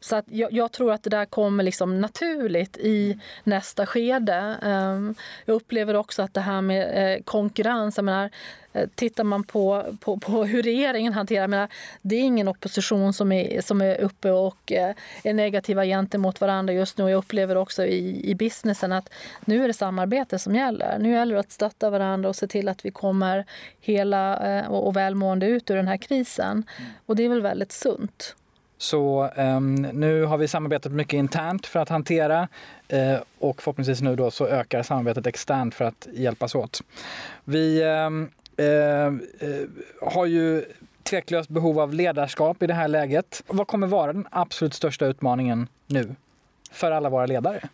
[0.00, 4.56] så att jag, jag, tror att det där kommer liksom naturligt i nästa skede.
[4.62, 8.30] Ehm, jag upplever också att det här med eh, konkurrens, jag menar,
[8.72, 11.68] eh, tittar man på, på, på hur regeringen hanterar menar,
[12.02, 16.72] det är ingen opposition som är, som är uppe och eh, är negativa gentemot varandra
[16.72, 17.10] just nu.
[17.10, 19.12] Jag upplever också i, i businessen att
[19.44, 20.98] nu är det samarbete som gäller.
[20.98, 23.44] Nu gäller det att stötta varandra och se till att vi kommer
[23.80, 26.64] hela och, välmående ut ur den här krisen.
[27.06, 28.34] Och det är väl väldigt sunt.
[28.78, 32.48] Så um, nu har vi samarbetat mycket internt för att hantera
[32.92, 36.82] uh, och förhoppningsvis nu då så ökar samarbetet externt för att hjälpas åt.
[37.44, 39.18] Vi um, uh,
[40.02, 40.64] har ju
[41.02, 43.42] tveklöst behov av ledarskap i det här läget.
[43.46, 46.14] Vad kommer vara den absolut största utmaningen nu
[46.70, 47.68] för alla våra ledare?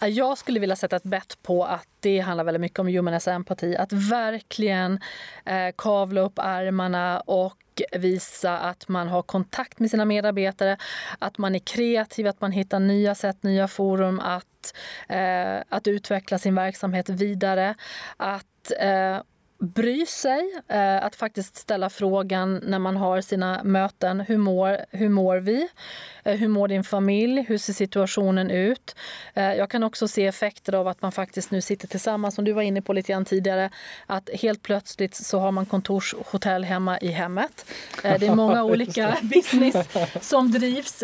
[0.00, 3.76] Jag skulle vilja sätta ett bett på att det handlar väldigt mycket om humaness empati.
[3.76, 5.00] Att verkligen
[5.44, 7.56] eh, kavla upp armarna och
[7.92, 10.76] visa att man har kontakt med sina medarbetare,
[11.18, 14.74] att man är kreativ, att man hittar nya sätt, nya forum att,
[15.08, 17.74] eh, att utveckla sin verksamhet vidare.
[18.16, 19.18] Att eh,
[19.60, 24.20] bry sig, eh, att faktiskt ställa frågan när man har sina möten.
[24.20, 25.68] Hur mår, hur mår vi?
[26.24, 27.44] Eh, hur mår din familj?
[27.48, 28.96] Hur ser situationen ut?
[29.34, 32.52] Eh, jag kan också se effekter av att man faktiskt nu sitter tillsammans, som du
[32.52, 33.70] var inne på lite grann tidigare,
[34.06, 37.66] att helt plötsligt så har man kontorshotell hemma i hemmet.
[38.02, 39.88] Det är många olika business
[40.20, 41.02] som drivs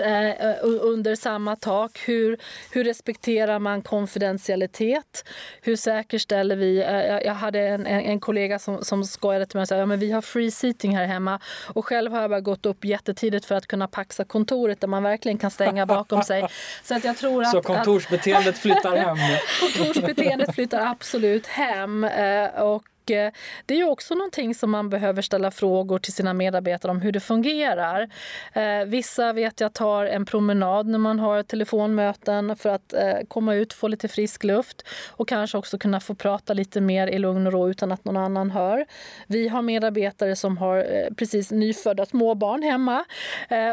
[0.63, 1.99] under samma tak.
[2.07, 2.37] Hur,
[2.73, 5.25] hur respekterar man konfidentialitet?
[5.63, 6.79] Hur säkerställer vi...
[7.25, 9.87] Jag hade en, en, en kollega kollega som, som skojade till mig och sa ja,
[9.87, 11.41] men vi har free seating här hemma.
[11.75, 15.03] Och själv har jag bara gått upp jättetidigt för att kunna paxa kontoret där man
[15.03, 16.49] verkligen kan stänga bakom sig.
[16.83, 19.17] Så, att jag tror att, så kontorsbeteendet flyttar hem?
[19.77, 22.05] kontorsbeteendet flyttar absolut hem.
[22.05, 23.33] Eh, och Eh,
[23.67, 27.21] det är också någonting som man behöver ställa frågor till sina medarbetare om hur det
[27.21, 28.09] fungerar.
[28.53, 33.55] Eh, vissa vet jag tar en promenad när man har telefonmöten för att eh, komma
[33.55, 37.47] ut, få lite frisk luft och kanske också kunna få prata lite mer i lugn
[37.47, 38.87] och ro utan att någon annan hör.
[39.27, 43.05] Vi har medarbetare som har precis nyfödda småbarn hemma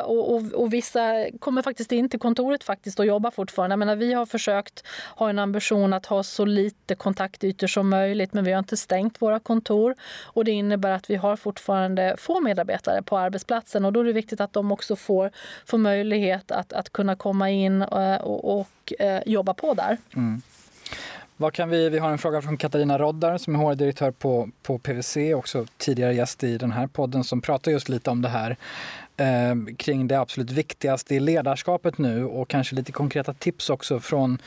[0.04, 3.74] och, och, och, vissa kommer faktiskt in till kontoret faktiskt och jobbar fortfarande.
[3.74, 8.34] Jag menar, vi har försökt ha en ambition att ha så lite kontaktytor som möjligt
[8.34, 12.40] men vi har inte stängt våra kontor och det innebär att vi har fortfarande få
[12.40, 15.32] medarbetare på arbetsplatsen och då är det viktigt att de också får,
[15.66, 19.98] får möjlighet att, att kunna komma in eh, och, och eh, jobba på där.
[20.16, 20.42] Mm.
[21.38, 24.78] Vad kan vi, vi har en fråga från Katarina Roddar som är HR-direktör på, på
[24.78, 28.58] PWC, också tidigare gäst i den här podden som pratar just lite om det här
[29.22, 34.38] eh, kring det absolut viktigaste i ledarskapet nu och kanske lite konkreta tips också från,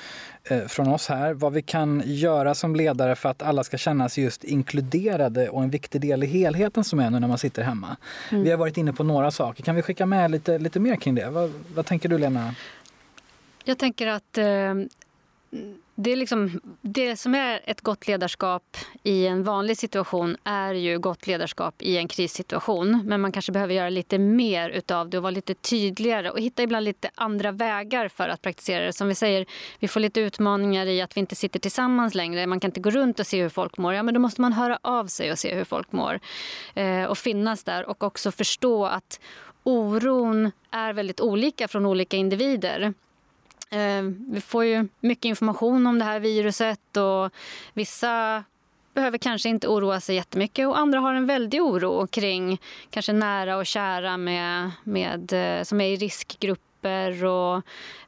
[0.44, 1.34] eh, från oss här.
[1.34, 5.62] Vad vi kan göra som ledare för att alla ska känna sig just inkluderade och
[5.62, 7.96] en viktig del i helheten som är nu när man sitter hemma.
[8.30, 8.44] Mm.
[8.44, 9.62] Vi har varit inne på några saker.
[9.62, 11.30] Kan vi skicka med lite, lite mer kring det?
[11.30, 12.54] Vad, vad tänker du Lena?
[13.64, 14.74] Jag tänker att eh,
[15.94, 20.98] det, är liksom, det som är ett gott ledarskap i en vanlig situation är ju
[20.98, 23.02] gott ledarskap i en krissituation.
[23.04, 26.62] Men man kanske behöver göra lite mer utav det och vara lite tydligare och hitta
[26.62, 28.92] ibland lite andra vägar för att praktisera det.
[28.92, 29.46] Som vi säger,
[29.78, 32.46] vi får lite utmaningar i att vi inte sitter tillsammans längre.
[32.46, 33.94] Man kan inte gå runt och se hur folk mår.
[33.94, 36.20] Ja, men då måste man höra av sig och se hur folk mår.
[36.74, 39.20] Eh, och finnas där och också förstå att
[39.62, 42.94] oron är väldigt olika från olika individer.
[43.70, 47.32] Ehm, vi får ju mycket information om det här viruset och
[47.72, 48.44] vissa
[48.94, 53.56] behöver kanske inte oroa sig jättemycket och andra har en väldig oro kring kanske nära
[53.56, 57.24] och kära med, med, eh, som är i riskgrupper.
[57.24, 57.62] Och,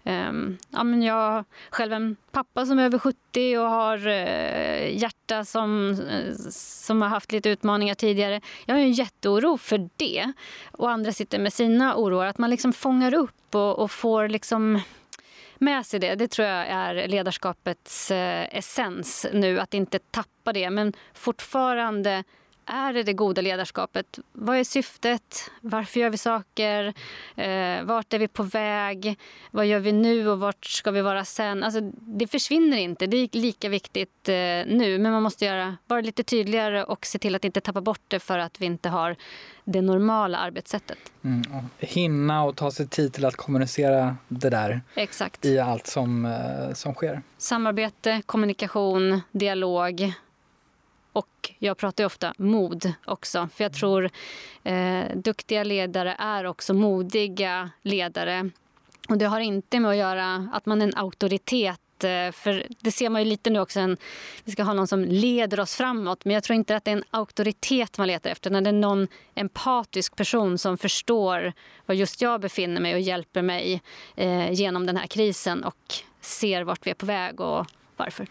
[0.04, 4.96] um, ja, men jag har själv en pappa som är över 70 och har uh,
[4.98, 8.40] hjärta som, eh, som har haft lite utmaningar tidigare.
[8.66, 10.32] Jag har en jätteoro för det.
[10.72, 12.26] Och andra sitter med sina oroar.
[12.26, 14.80] Att man liksom fångar upp och, och får liksom
[15.58, 16.14] med sig det.
[16.14, 20.70] Det tror jag är ledarskapets eh, essens nu, att inte tappa det.
[20.70, 22.24] Men fortfarande
[22.66, 24.18] är det det goda ledarskapet?
[24.32, 25.50] Vad är syftet?
[25.60, 26.94] Varför gör vi saker?
[27.36, 29.18] Eh, vart är vi på väg?
[29.50, 31.62] Vad gör vi nu och vart ska vi vara sen?
[31.62, 33.06] Alltså, det försvinner inte.
[33.06, 34.34] Det är lika viktigt eh,
[34.66, 34.98] nu.
[34.98, 38.20] Men man måste göra, vara lite tydligare och se till att inte tappa bort det
[38.20, 39.16] för att vi inte har
[39.64, 40.98] det normala arbetssättet.
[41.24, 41.42] Mm,
[41.78, 45.44] hinna och ta sig tid till att kommunicera det där Exakt.
[45.44, 47.22] i allt som, eh, som sker.
[47.38, 50.12] Samarbete, kommunikation, dialog
[51.16, 53.48] och jag pratar ju ofta mod också.
[53.54, 54.10] För jag tror
[54.64, 58.50] eh, duktiga ledare är också modiga ledare.
[59.08, 62.92] Och det har inte med att göra att man är en auktoritet eh, för det
[62.92, 63.80] ser man ju lite nu också.
[63.80, 63.96] En,
[64.44, 66.24] vi ska ha någon som leder oss framåt.
[66.24, 68.50] Men jag tror inte att det är en auktoritet man letar efter.
[68.50, 71.52] När det är någon empatisk person som förstår
[71.86, 73.82] var just jag befinner mig och hjälper mig
[74.16, 78.26] eh, genom den här krisen och ser vart vi är på väg och varför.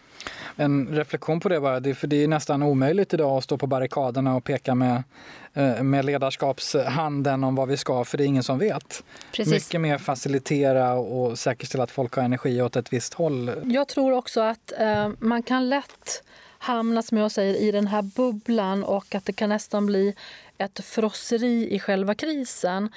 [0.56, 4.36] En reflektion på det bara, för det är nästan omöjligt idag att stå på barrikaderna
[4.36, 5.04] och peka med,
[5.54, 9.04] eh, med ledarskapshanden om vad vi ska, för det är ingen som vet.
[9.32, 9.54] Precis.
[9.54, 13.52] Mycket mer facilitera och säkerställa att folk har energi åt ett visst håll.
[13.64, 16.24] Jag tror också att eh, man kan lätt
[16.58, 20.16] hamna, som jag säger, i den här bubblan och att det kan nästan bli
[20.58, 22.90] ett frosseri i själva krisen.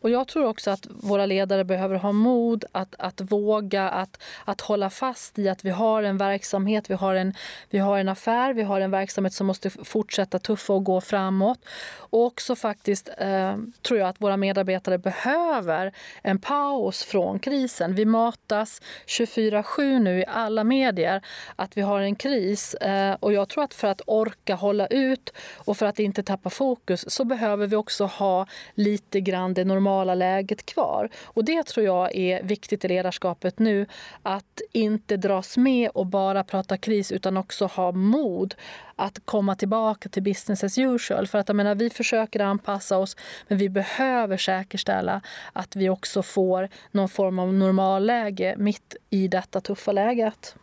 [0.00, 4.60] Och jag tror också att våra ledare behöver ha mod att, att våga att, att
[4.60, 7.34] hålla fast i att vi har en verksamhet, vi har en,
[7.70, 11.58] vi har en affär, vi har en verksamhet som måste fortsätta tuffa och gå framåt.
[11.94, 17.94] Och också faktiskt eh, tror jag att våra medarbetare behöver en paus från krisen.
[17.94, 21.22] Vi matas 24-7 nu i alla medier
[21.56, 22.74] att vi har en kris.
[22.74, 26.50] Eh, och jag tror att för att orka hålla ut och för att inte tappa
[26.50, 31.08] fokus så behöver vi också ha lite grann det normala normala läget kvar.
[31.24, 33.86] Och det tror jag är viktigt i ledarskapet nu.
[34.22, 38.54] Att inte dras med och bara prata kris utan också ha mod
[38.96, 41.26] att komma tillbaka till business as usual.
[41.26, 43.16] För att jag menar, vi försöker anpassa oss
[43.48, 45.20] men vi behöver säkerställa
[45.52, 50.56] att vi också får någon form av normalläge mitt i detta tuffa läget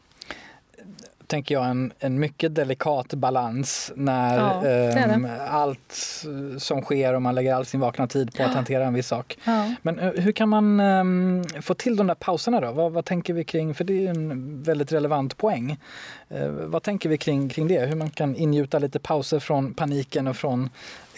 [1.28, 5.30] tänker jag, en, en mycket delikat balans när ja, det det.
[5.30, 5.94] Eh, allt
[6.58, 9.38] som sker och man lägger all sin vakna tid på att hantera en viss sak.
[9.44, 9.74] Ja.
[9.82, 12.72] Men eh, hur kan man eh, få till de där pauserna då?
[12.72, 15.78] Vad, vad, tänker vi kring, för det är en väldigt relevant poäng.
[16.30, 17.86] Eh, vad tänker vi kring, kring det?
[17.86, 20.70] Hur man kan ingjuta lite pauser från paniken och från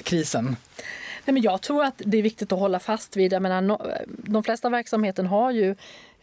[0.03, 0.56] krisen?
[1.26, 3.34] Nej, men jag tror att det är viktigt att hålla fast vid.
[3.34, 3.78] Jag menar,
[4.08, 5.76] de flesta verksamheter har ju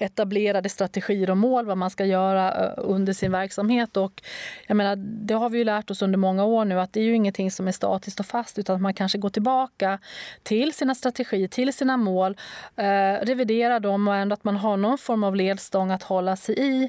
[0.02, 3.96] etablerade strategier och mål vad man ska göra eh, under sin verksamhet.
[3.96, 4.22] Och
[4.66, 7.04] jag menar, det har vi ju lärt oss under många år nu att det är
[7.04, 9.98] ju ingenting som är statiskt och fast utan att man kanske går tillbaka
[10.42, 12.36] till sina strategier, till sina mål,
[12.76, 12.84] eh,
[13.22, 16.82] reviderar dem och ändå att man har någon form av ledstång att hålla sig i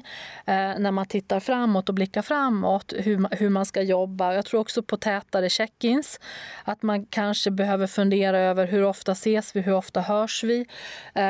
[0.46, 4.34] eh, när man tittar framåt och blickar framåt, hur, hur man ska jobba.
[4.34, 6.20] Jag tror också på tätare check-ins,
[6.64, 10.66] att man kanske behöver fundera över hur ofta ses vi, hur ofta hörs vi.
[11.14, 11.24] Eh,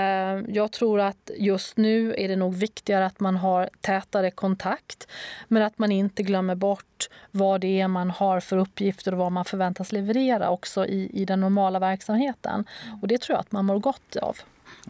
[0.48, 5.06] jag tror att just just nu är det nog viktigare att man har tätare kontakt
[5.48, 9.32] men att man inte glömmer bort vad det är man har för uppgifter och vad
[9.32, 12.64] man förväntas leverera också i, i den normala verksamheten.
[13.02, 14.36] Och det tror jag att man mår gott av.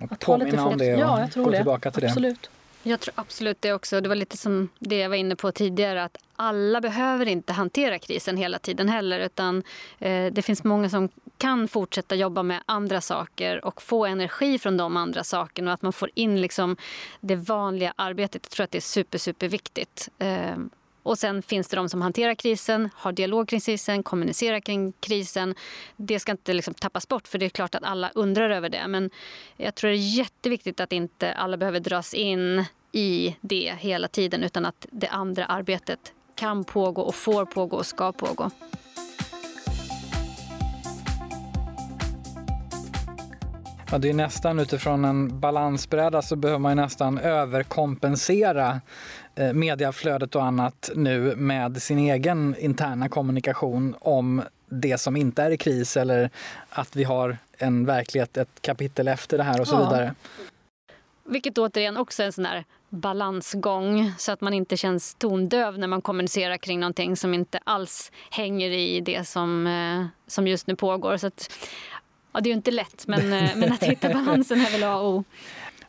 [0.01, 1.57] Och att påminna om det och ja, jag tror gå det.
[1.57, 2.43] tillbaka till Absolut.
[2.43, 2.91] det.
[2.91, 4.01] Jag tror absolut det också.
[4.01, 6.05] Det var lite som det jag var inne på tidigare.
[6.05, 9.19] att Alla behöver inte hantera krisen hela tiden heller.
[9.21, 9.63] utan
[9.99, 11.09] eh, Det finns många som
[11.45, 15.71] kan fortsätta jobba med andra saker och få energi från de andra sakerna.
[15.71, 16.77] Och att man får in liksom
[17.21, 18.43] det vanliga arbetet.
[18.45, 20.09] Jag tror att det är super, super viktigt.
[20.19, 20.57] Eh,
[21.03, 25.55] och sen finns det de som hanterar krisen, har dialog kring krisen, kommunicerar kring krisen.
[25.97, 28.89] Det ska inte liksom tappas bort, för det är klart att alla undrar över det.
[28.89, 29.11] Men
[29.57, 34.43] jag tror det är jätteviktigt att inte alla behöver dras in i det hela tiden
[34.43, 38.51] utan att det andra arbetet kan pågå och får pågå och ska pågå.
[43.95, 48.81] Ja, det är nästan utifrån en balansbräda så behöver man nästan överkompensera
[49.35, 55.51] eh, mediaflödet och annat nu med sin egen interna kommunikation om det som inte är
[55.51, 56.31] i kris eller
[56.69, 59.79] att vi har en verklighet, ett kapitel efter det här och så ja.
[59.79, 60.15] vidare.
[61.25, 65.89] Vilket återigen också är en sån här balansgång så att man inte känns tondöv när
[65.89, 70.77] man kommunicerar kring någonting som inte alls hänger i det som, eh, som just nu
[70.77, 71.17] pågår.
[71.17, 71.51] Så att,
[72.35, 74.97] ja, det är ju inte lätt, men, eh, men att hitta balansen är väl A
[74.97, 75.25] och O.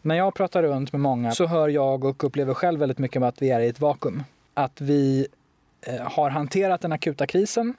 [0.01, 3.41] När jag pratar runt med många så hör jag och upplever själv väldigt mycket att
[3.41, 4.23] vi är i ett vakuum.
[4.53, 5.27] Att vi
[5.81, 7.73] eh, har hanterat den akuta krisen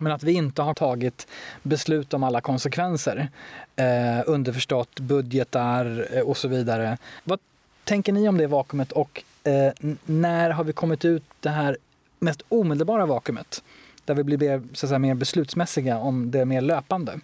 [0.00, 1.26] men att vi inte har tagit
[1.62, 3.28] beslut om alla konsekvenser.
[3.76, 6.98] Eh, underförstått budgetar eh, och så vidare.
[7.24, 7.38] Vad
[7.84, 9.72] tänker ni om det vakuumet och eh,
[10.04, 11.76] när har vi kommit ut det här
[12.18, 13.62] mest omedelbara vakuumet?
[14.04, 17.20] Där vi blir mer, så säga, mer beslutsmässiga om det mer löpande.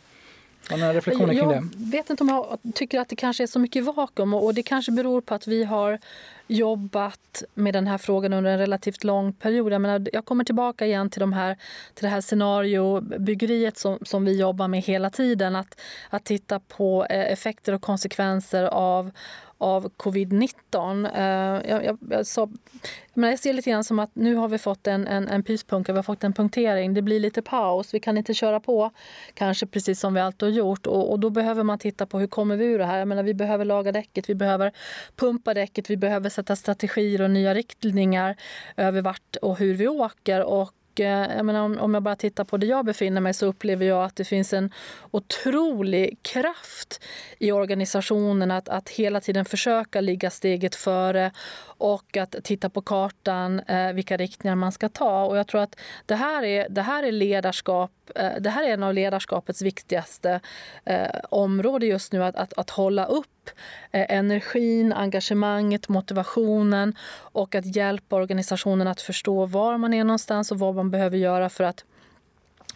[0.70, 1.54] Har några reflektioner kring det?
[1.54, 4.62] Jag vet inte om jag tycker att det kanske är så mycket vakuum och det
[4.62, 5.98] kanske beror på att vi har
[6.46, 9.72] jobbat med den här frågan under en relativt lång period.
[9.72, 11.56] Jag, menar, jag kommer tillbaka igen till, de här,
[11.94, 15.56] till det här scenariobyggeriet som, som vi jobbar med hela tiden.
[15.56, 15.80] Att,
[16.10, 19.10] att titta på eh, effekter och konsekvenser av,
[19.58, 21.10] av covid-19.
[21.16, 22.50] Eh, jag, jag, jag, så,
[23.14, 25.92] men jag ser lite grann som att nu har vi fått en, en, en pyspunka,
[25.92, 26.94] vi har fått en punktering.
[26.94, 28.90] Det blir lite paus, vi kan inte köra på
[29.34, 30.86] kanske precis som vi alltid har gjort.
[30.86, 32.98] Och, och då behöver man titta på hur kommer vi ur det här.
[32.98, 34.72] Jag menar, vi behöver laga däcket, vi behöver
[35.16, 38.36] pumpa däcket, vi behöver sätta strategier och nya riktlinjer
[38.76, 40.42] över vart och hur vi åker.
[40.42, 43.86] Och eh, jag menar, om, jag bara tittar på där jag befinner mig så upplever
[43.86, 44.70] jag att det finns en
[45.10, 47.04] otrolig kraft
[47.38, 51.30] i organisationen att, att hela tiden försöka ligga steget före
[51.78, 55.24] och att titta på kartan, eh, vilka riktningar man ska ta.
[55.24, 57.90] Och jag tror att det här är, det här är ledarskap.
[58.14, 60.40] Eh, det här är en av ledarskapets viktigaste
[60.84, 63.50] eh, områden just nu, att, att, att hålla upp
[63.90, 70.58] eh, energin, engagemanget, motivationen och att hjälpa organisationen att förstå var man är någonstans och
[70.58, 71.84] vad man behöver göra för att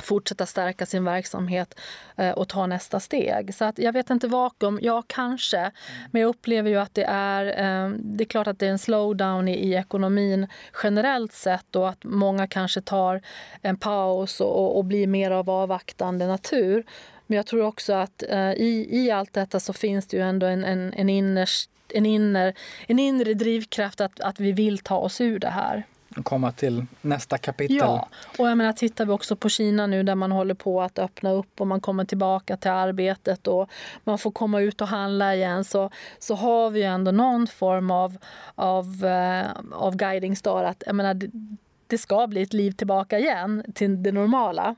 [0.04, 1.80] fortsätta stärka sin verksamhet
[2.16, 3.54] eh, och ta nästa steg.
[3.54, 5.70] Så att jag vet inte vakuum, ja kanske.
[6.10, 8.78] Men jag upplever ju att det är, eh, det är klart att det är en
[8.78, 10.46] slowdown i, i ekonomin
[10.82, 13.22] generellt sett och att många kanske tar
[13.62, 16.84] en paus och, och blir mer av avvaktande natur.
[17.26, 20.46] Men jag tror också att eh, i, i allt detta så finns det ju ändå
[20.46, 22.54] en, en, en, innerst, en, inner,
[22.86, 25.84] en inre drivkraft att, att vi vill ta oss ur det här.
[26.22, 27.76] Komma till nästa kapitel.
[27.76, 28.08] Ja,
[28.38, 31.30] och jag menar tittar vi också på Kina nu där man håller på att öppna
[31.30, 33.70] upp och man kommer tillbaka till arbetet och
[34.04, 37.90] man får komma ut och handla igen så, så har vi ju ändå någon form
[37.90, 38.16] av,
[38.54, 41.30] av, eh, av guiding star att jag menar, det,
[41.86, 44.74] det ska bli ett liv tillbaka igen till det normala.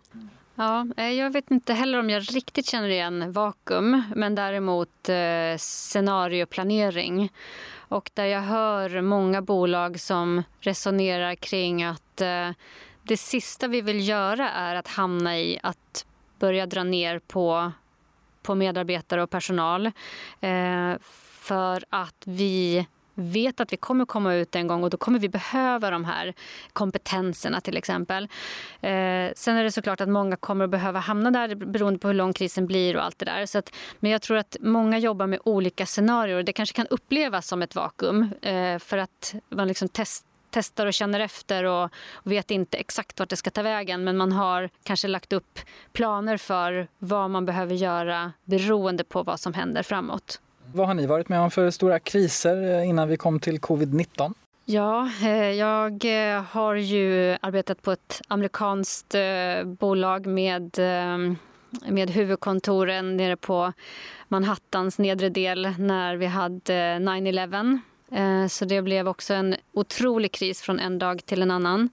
[0.54, 5.58] Ja, eh, jag vet inte heller om jag riktigt känner igen vakuum men däremot eh,
[5.58, 7.32] scenarioplanering.
[7.92, 12.50] Och där jag hör många bolag som resonerar kring att eh,
[13.02, 16.06] det sista vi vill göra är att hamna i att
[16.38, 17.72] börja dra ner på,
[18.42, 19.86] på medarbetare och personal.
[20.40, 20.94] Eh,
[21.32, 25.28] för att vi vet att vi kommer komma ut en gång och då kommer vi
[25.28, 26.34] behöva de här
[26.72, 28.24] kompetenserna till exempel.
[28.80, 32.14] Eh, sen är det såklart att många kommer att behöva hamna där beroende på hur
[32.14, 33.46] lång krisen blir och allt det där.
[33.46, 36.42] Så att, men jag tror att många jobbar med olika scenarier.
[36.42, 40.92] Det kanske kan upplevas som ett vakuum eh, för att man liksom testar testar och
[40.92, 41.90] känner efter och
[42.22, 45.58] vet inte exakt vart det ska ta vägen men man har kanske lagt upp
[45.92, 50.40] planer för vad man behöver göra beroende på vad som händer framåt.
[50.74, 54.34] Vad har ni varit med om för stora kriser eh, innan vi kom till covid-19?
[54.64, 59.14] Ja, eh, jag eh, har ju arbetat på ett amerikanskt
[59.78, 60.78] bolag med,
[61.86, 63.72] med huvudkontoren nere på
[64.28, 68.48] Manhattans nedre del när vi hade 9-11.
[68.48, 71.88] Så det blev också en otrolig kris från en dag till en annan.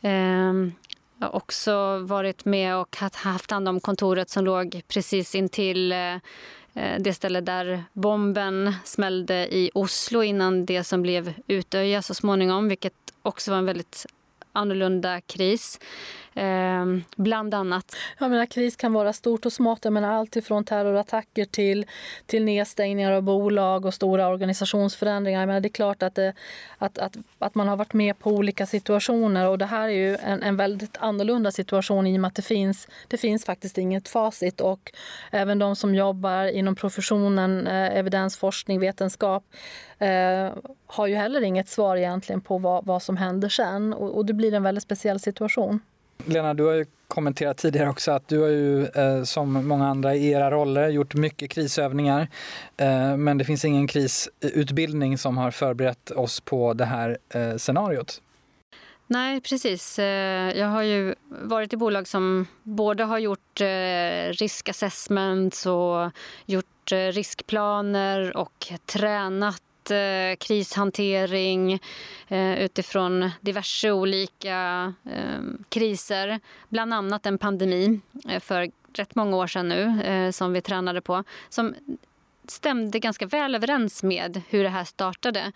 [0.00, 5.94] Jag har också varit med och haft hand om kontoret som låg precis intill
[6.78, 12.68] Eh, det ställe där bomben smällde i Oslo innan det som blev Utöja så småningom,
[12.68, 14.06] vilket också var en väldigt
[14.52, 15.80] annorlunda kris.
[16.38, 16.86] Eh,
[17.16, 17.96] bland annat.
[18.18, 19.84] Jag menar, kris kan vara stort och smått.
[19.84, 21.86] Jag menar, allt ifrån terrorattacker till,
[22.26, 25.40] till nedstängningar av bolag och stora organisationsförändringar.
[25.40, 26.32] Jag menar, det är klart att, det,
[26.78, 30.16] att, att, att man har varit med på olika situationer och det här är ju
[30.16, 34.08] en, en väldigt annorlunda situation i och med att det finns, det finns faktiskt inget
[34.08, 34.92] facit och
[35.30, 39.44] även de som jobbar inom professionen, eh, evidensforskning, vetenskap
[39.98, 40.52] eh,
[40.86, 44.32] har ju heller inget svar egentligen på vad, vad som händer sen och, och det
[44.32, 45.80] blir en väldigt speciell situation.
[46.24, 50.14] Lena, du har ju kommenterat tidigare också att du har ju eh, som många andra
[50.14, 52.28] i era roller gjort mycket krisövningar.
[52.76, 58.22] Eh, men det finns ingen krisutbildning som har förberett oss på det här eh, scenariot.
[59.10, 59.98] Nej, precis.
[59.98, 66.10] Eh, jag har ju varit i bolag som både har gjort eh, riskassessments och
[66.46, 71.80] gjort eh, riskplaner och tränat eh, krishantering
[72.28, 76.40] eh, utifrån diverse olika eh, kriser.
[76.68, 81.00] Bland annat en pandemi eh, för rätt många år sedan nu eh, som vi tränade
[81.00, 81.24] på.
[81.48, 81.74] Som
[82.48, 85.52] stämde ganska väl överens med hur det här startade.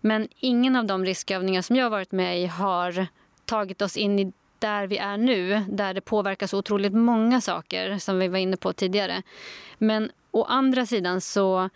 [0.00, 3.06] Men ingen av de riskövningar som jag har varit med i har
[3.44, 7.98] tagit oss in i där vi är nu, där det påverkar så otroligt många saker
[7.98, 9.22] som vi var inne på tidigare.
[9.78, 11.70] Men å andra sidan så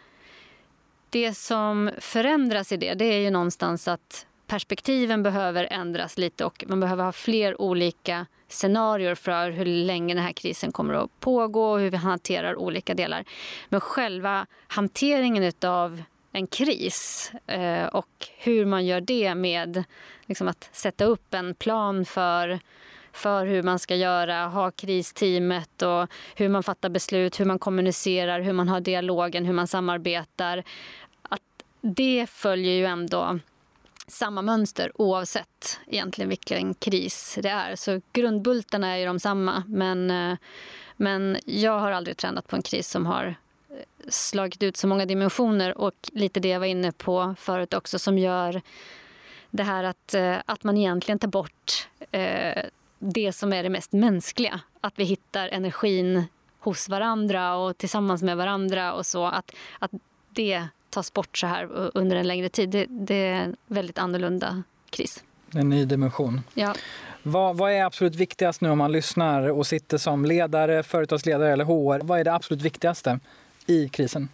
[1.10, 6.64] det som förändras i det, det är ju någonstans att perspektiven behöver ändras lite och
[6.68, 11.70] man behöver ha fler olika scenarier för hur länge den här krisen kommer att pågå
[11.70, 13.24] och hur vi hanterar olika delar.
[13.68, 16.02] Men själva hanteringen av
[16.32, 19.84] en kris eh, och hur man gör det med
[20.26, 22.60] liksom att sätta upp en plan för
[23.12, 28.40] för hur man ska göra, ha kristeamet och hur man fattar beslut, hur man kommunicerar,
[28.40, 30.64] hur man har dialogen, hur man samarbetar.
[31.22, 31.42] Att
[31.80, 33.38] det följer ju ändå
[34.06, 37.76] samma mönster oavsett egentligen vilken kris det är.
[37.76, 39.62] Så grundbultarna är ju de samma.
[39.66, 40.38] Men, eh,
[40.96, 43.34] men jag har aldrig tränat på en kris som har
[43.70, 43.76] eh,
[44.08, 48.18] slagit ut så många dimensioner och lite det jag var inne på förut också som
[48.18, 48.62] gör
[49.50, 52.64] det här att, eh, att man egentligen tar bort eh,
[53.00, 54.60] det som är det mest mänskliga.
[54.80, 56.24] Att vi hittar energin
[56.58, 59.26] hos varandra och tillsammans med varandra och så.
[59.26, 59.90] Att, att
[60.30, 64.62] det tas bort så här under en längre tid, det, det är en väldigt annorlunda
[64.90, 65.24] kris.
[65.54, 66.40] En ny dimension.
[66.54, 66.74] Ja.
[67.22, 71.64] Vad, vad, är absolut viktigast nu om man lyssnar och sitter som ledare, företagsledare eller
[71.64, 72.00] HR?
[72.04, 73.20] Vad är det absolut viktigaste
[73.66, 74.28] i krisen?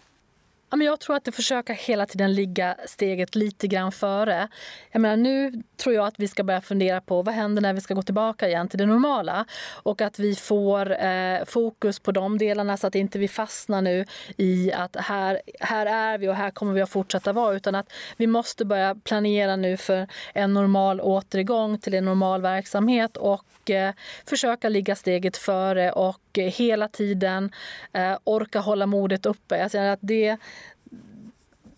[0.69, 4.47] Jag tror att det försöker hela tiden ligga steget lite grann före.
[4.91, 7.81] Jag menar, nu tror jag att vi ska börja fundera på vad händer när vi
[7.81, 9.45] ska gå tillbaka igen till det normala
[9.83, 14.05] och att vi får eh, fokus på de delarna så att inte vi fastnar nu
[14.37, 17.93] i att här, här är vi och här kommer vi att fortsätta vara utan att
[18.17, 23.93] vi måste börja planera nu för en normal återgång till en normal verksamhet och eh,
[24.25, 27.51] försöka ligga steget före och hela tiden
[27.93, 29.57] eh, orka hålla modet uppe.
[29.57, 30.37] Jag att det,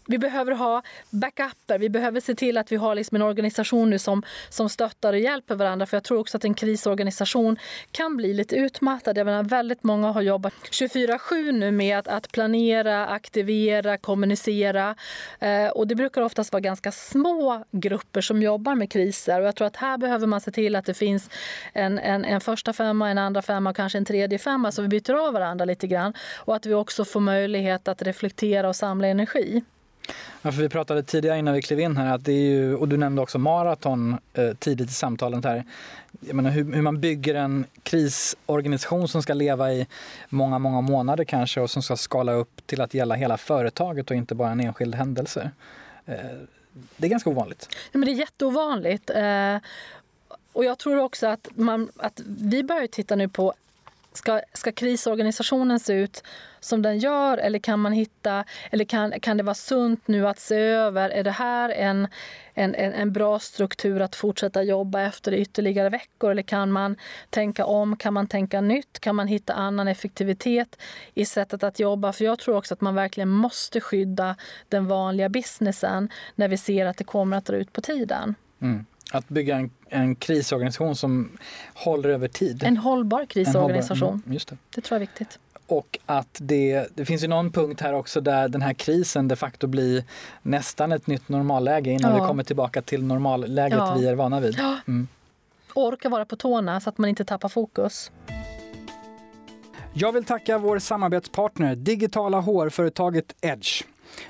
[0.09, 1.79] vi behöver ha backuper.
[1.79, 5.19] Vi behöver se till att vi har liksom en organisation nu som, som stöttar och
[5.19, 5.85] hjälper varandra.
[5.85, 7.57] För jag tror också att en krisorganisation
[7.91, 9.17] kan bli lite utmattad.
[9.17, 14.95] Jag menar, väldigt många har jobbat 24-7 nu med att, att planera, aktivera, kommunicera.
[15.39, 19.41] Eh, och det brukar oftast vara ganska små grupper som jobbar med kriser.
[19.41, 21.29] Och jag tror att här behöver man se till att det finns
[21.73, 24.87] en, en, en första femma, en andra femma och kanske en tredje femma så vi
[24.87, 26.13] byter av varandra lite grann.
[26.35, 29.63] Och att vi också får möjlighet att reflektera och samla energi.
[30.41, 32.87] Ja, för vi pratade tidigare innan vi klev in här, att det är ju, och
[32.87, 35.63] du nämnde också maraton eh, tidigt i samtalet här.
[36.19, 39.87] Jag menar, hur, hur, man bygger en krisorganisation som ska leva i
[40.29, 44.17] många, många månader kanske och som ska skala upp till att gälla hela företaget och
[44.17, 45.51] inte bara en enskild händelse.
[46.05, 46.15] Eh,
[46.97, 47.69] det är ganska ovanligt.
[47.91, 49.09] Ja, men det är jätteovanligt.
[49.09, 49.57] Eh,
[50.53, 53.53] och jag tror också att, man, att vi börjar titta nu på
[54.13, 56.23] Ska, ska krisorganisationen se ut
[56.59, 60.39] som den gör eller kan man hitta eller kan, kan det vara sunt nu att
[60.39, 62.07] se över, är det här en,
[62.53, 66.95] en, en bra struktur att fortsätta jobba efter i ytterligare veckor eller kan man
[67.29, 70.81] tänka om, kan man tänka nytt, kan man hitta annan effektivitet
[71.13, 72.13] i sättet att jobba?
[72.13, 74.35] För jag tror också att man verkligen måste skydda
[74.69, 78.35] den vanliga businessen när vi ser att det kommer att dra ut på tiden.
[78.61, 78.85] Mm.
[79.11, 81.37] Att bygga en, en krisorganisation som
[81.73, 82.63] håller över tid.
[82.63, 83.97] En hållbar krisorganisation.
[83.97, 84.57] En hållbar, mm, just det.
[84.75, 85.39] det tror jag är viktigt.
[85.67, 89.35] Och att det, det finns ju någon punkt här också där den här krisen de
[89.35, 90.03] facto blir
[90.41, 92.21] nästan ett nytt normalläge innan ja.
[92.21, 93.95] vi kommer tillbaka till normalläget ja.
[93.99, 94.59] vi är vana vid.
[94.87, 95.07] Mm.
[95.73, 98.11] Orka vara på tårna så att man inte tappar fokus.
[99.93, 103.83] Jag vill tacka vår samarbetspartner, digitala HR-företaget Edge.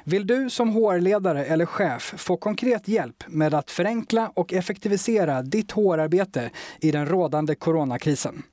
[0.04, 5.72] Vill du som HR-ledare eller chef få konkret hjälp med att förenkla och effektivisera ditt
[5.72, 6.50] HR-arbete
[6.80, 8.44] i den rådande coronakrisen?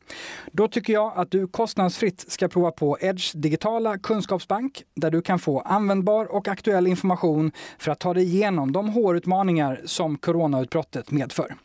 [0.53, 5.39] Då tycker jag att du kostnadsfritt ska prova på Edge digitala kunskapsbank där du kan
[5.39, 11.57] få användbar och aktuell information för att ta dig igenom de HR-utmaningar som coronautbrottet medför.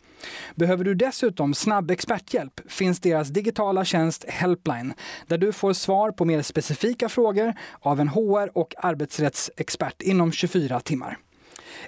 [0.55, 4.93] Behöver du dessutom snabb experthjälp finns deras digitala tjänst Helpline
[5.28, 10.80] där du får svar på mer specifika frågor av en HR och arbetsrättsexpert inom 24
[10.80, 11.17] timmar.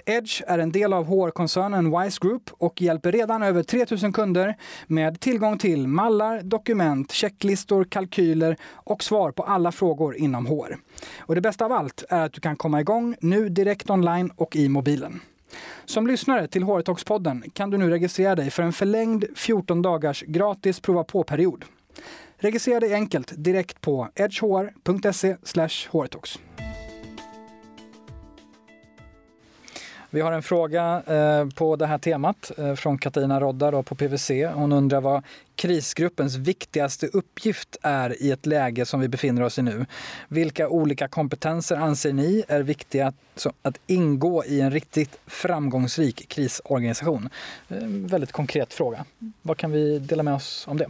[0.06, 4.56] Edge är en del av HR-koncernen Wise Group och hjälper redan över 3000 kunder
[4.86, 10.76] med tillgång till mallar, dokument, checklistor, kalkyler och svar på alla frågor inom HR.
[11.18, 14.56] Och det bästa av allt är att du kan komma igång nu direkt online och
[14.56, 15.20] i mobilen.
[15.84, 20.80] Som lyssnare till Håretoxpodden kan du nu registrera dig för en förlängd 14 dagars gratis
[20.80, 21.64] prova på-period.
[22.36, 25.36] Registrera dig enkelt direkt på edgehr.se
[25.92, 26.38] hrtalks.
[30.14, 34.30] Vi har en fråga eh, på det här temat eh, från Katarina Rodda på PWC.
[34.54, 35.22] Hon undrar vad
[35.56, 39.86] krisgruppens viktigaste uppgift är i ett läge som vi befinner oss i nu.
[40.28, 47.28] Vilka olika kompetenser anser ni är viktiga att, att ingå i en riktigt framgångsrik krisorganisation?
[47.68, 49.04] En väldigt konkret fråga.
[49.42, 50.86] Vad kan vi dela med oss om det?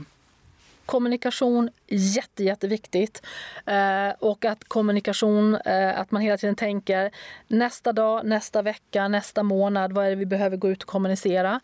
[0.87, 3.22] Kommunikation, jätte, jätteviktigt.
[3.66, 7.11] Eh, och att kommunikation, eh, att man hela tiden tänker
[7.49, 11.61] nästa dag, nästa vecka, nästa månad, vad är det vi behöver gå ut och kommunicera?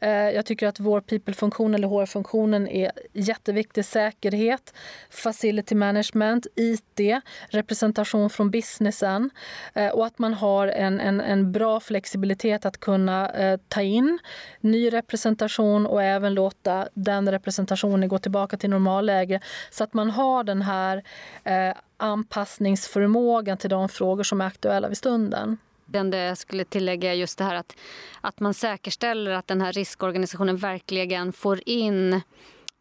[0.00, 3.84] Eh, jag tycker att vår people-funktion eller HR-funktionen är jätteviktig.
[3.84, 4.74] Säkerhet,
[5.10, 9.30] facility management, IT, representation från businessen
[9.74, 14.18] eh, och att man har en, en, en bra flexibilitet att kunna eh, ta in
[14.60, 19.40] ny representation och även låta den representationen gå tillbaka till normalläge
[19.70, 21.02] så att man har den här
[21.44, 25.58] eh, anpassningsförmågan till de frågor som är aktuella vid stunden.
[25.86, 27.76] Det jag skulle tillägga är just det här att,
[28.20, 32.20] att man säkerställer att den här riskorganisationen verkligen får in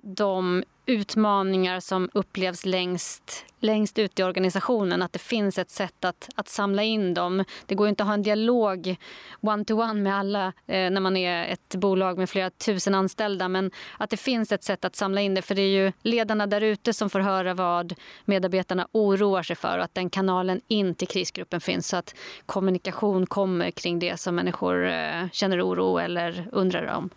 [0.02, 5.02] de utmaningar som upplevs längst, längst ut i organisationen.
[5.02, 7.44] Att det finns ett sätt att, att samla in dem.
[7.66, 8.96] Det går inte att ha en dialog
[9.42, 13.48] one-to-one -one med alla eh, när man är ett bolag med flera tusen anställda.
[13.48, 15.42] Men att det finns ett sätt att samla in det.
[15.42, 17.94] För det är ju ledarna där ute som får höra vad
[18.26, 21.88] medarbetarna oroar sig för och att den kanalen in till krisgruppen finns.
[21.88, 22.16] Så att
[22.46, 27.10] kommunikation kommer kring det som människor eh, känner oro eller undrar om.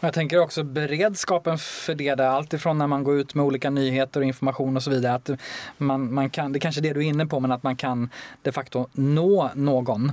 [0.00, 4.20] Jag tänker också beredskapen för det där, alltifrån när man går ut med olika nyheter
[4.20, 5.14] och information och så vidare.
[5.14, 5.30] Att
[5.78, 8.10] man, man kan, det kanske är det du är inne på, men att man kan
[8.42, 10.12] de facto nå någon.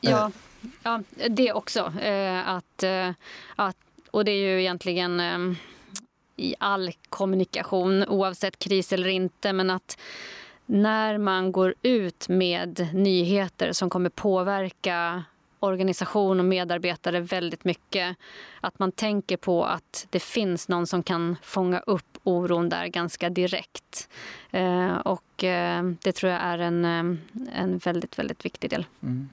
[0.00, 0.30] Ja,
[0.82, 1.92] ja det också.
[2.00, 3.10] Eh, att, eh,
[3.56, 3.76] att,
[4.10, 5.56] och det är ju egentligen eh,
[6.36, 9.98] i all kommunikation, oavsett kris eller inte, men att
[10.66, 15.24] när man går ut med nyheter som kommer påverka
[15.64, 18.16] organisation och medarbetare väldigt mycket.
[18.60, 23.30] Att man tänker på att det finns någon som kan fånga upp oron där ganska
[23.30, 24.08] direkt.
[24.50, 28.86] Eh, och eh, det tror jag är en, eh, en väldigt, väldigt viktig del.
[29.02, 29.28] Mm.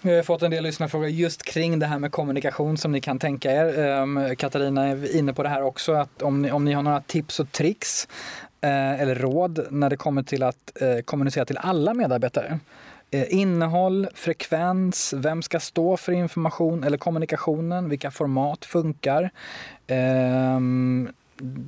[0.00, 3.18] Vi har fått en del lyssnarfrågor just kring det här med kommunikation som ni kan
[3.18, 3.78] tänka er.
[3.78, 7.00] Ehm, Katarina är inne på det här också, att om ni, om ni har några
[7.00, 8.08] tips och tricks
[8.60, 12.58] eh, eller råd när det kommer till att eh, kommunicera till alla medarbetare.
[13.14, 19.30] Eh, innehåll, frekvens, vem ska stå för information eller kommunikationen, vilka format funkar.
[20.56, 21.08] Um,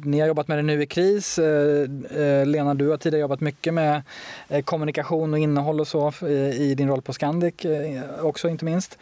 [0.04, 1.38] ni har jobbat med det nu i kris.
[1.38, 4.02] Eh, eh, Lena, du har tidigare jobbat mycket med
[4.64, 6.12] kommunikation och innehåll och så
[6.52, 7.54] i din roll på Scandic
[8.20, 8.98] också inte minst.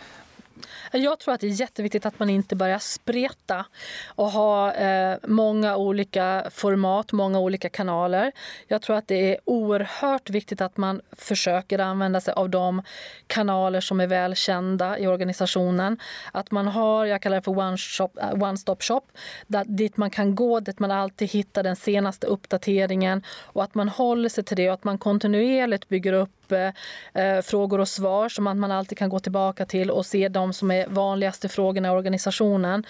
[0.92, 3.66] Jag tror att det är jätteviktigt att man inte börjar spreta
[4.06, 8.32] och ha eh, många olika format, många olika kanaler.
[8.68, 12.82] Jag tror att det är oerhört viktigt att man försöker använda sig av de
[13.26, 15.98] kanaler som är välkända i organisationen.
[16.32, 19.02] Att man har, jag kallar det för one, shop, eh, one stop shop,
[19.46, 23.88] där, dit man kan gå, dit man alltid hittar den senaste uppdateringen och att man
[23.88, 28.44] håller sig till det och att man kontinuerligt bygger upp eh, frågor och svar som
[28.44, 32.86] man alltid kan gå tillbaka till och se de som är vanligaste frågorna i organisationen.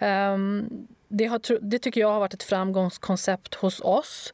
[0.00, 4.32] Um, det, har, det tycker jag har varit ett framgångskoncept hos oss.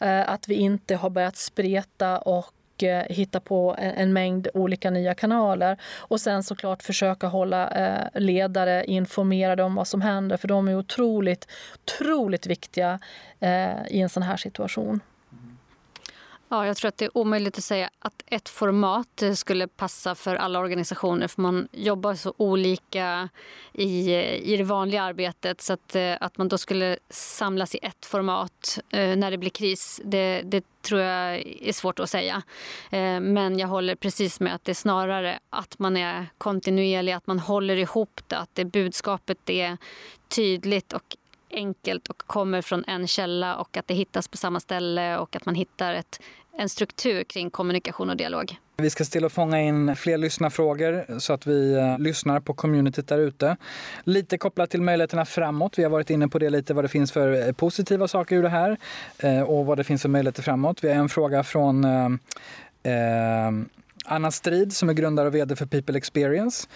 [0.00, 5.14] Eh, att vi inte har börjat spreta och eh, hitta på en, mängd olika nya
[5.14, 5.80] kanaler.
[5.96, 10.78] Och sen såklart försöka hålla eh, ledare informerade om vad som händer för de är
[10.78, 12.98] otroligt, otroligt viktiga
[13.40, 15.00] eh, i en sån här situation.
[16.52, 20.14] Ja, jag tror att det är omöjligt att säga att ett format eh, skulle passa
[20.14, 23.28] för alla organisationer för man jobbar så olika
[23.72, 27.78] i, eh, i det vanliga arbetet så att, eh, att man då skulle samlas i
[27.82, 32.42] ett format när det blir kris, det, det tror jag är svårt att säga.
[33.20, 37.38] Men jag håller precis med att det är snarare att man är kontinuerlig, att man
[37.38, 39.76] håller ihop det, att det budskapet är
[40.28, 41.16] tydligt och
[41.52, 45.46] enkelt och kommer från en källa och att det hittas på samma ställe och att
[45.46, 46.20] man hittar ett,
[46.58, 48.56] en struktur kring kommunikation och dialog.
[48.76, 53.18] Vi ska stilla fånga in fler lyssnarfrågor så att vi eh, lyssnar på communityt där
[53.18, 53.56] ute.
[54.04, 55.78] Lite kopplat till möjligheterna framåt.
[55.78, 58.42] Vi har varit inne på det lite vad det finns för eh, positiva saker ur
[58.42, 58.76] det här
[59.18, 60.84] eh, och vad det finns för möjligheter framåt.
[60.84, 61.86] Vi har en fråga från
[64.04, 66.68] Anna Strid som är grundare och vd för People Experience.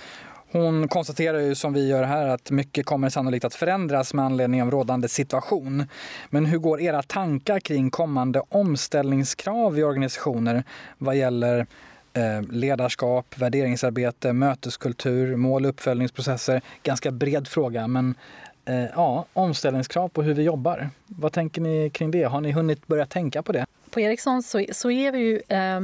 [0.57, 4.63] Hon konstaterar ju som vi gör här att mycket kommer sannolikt att förändras med anledning
[4.63, 5.89] av rådande situation.
[6.31, 10.65] Men hur går era tankar kring kommande omställningskrav i organisationer
[10.99, 11.67] vad gäller
[12.13, 16.63] eh, ledarskap, värderingsarbete, möteskultur, mål och uppföljningsprocesser?
[16.83, 18.15] Ganska bred fråga, men
[18.65, 20.91] eh, ja, omställningskrav på hur vi jobbar.
[21.07, 22.25] Vad tänker ni kring det?
[22.25, 23.67] Har ni hunnit börja tänka på det?
[23.91, 25.81] På Ericsson så, så är vi ju eh,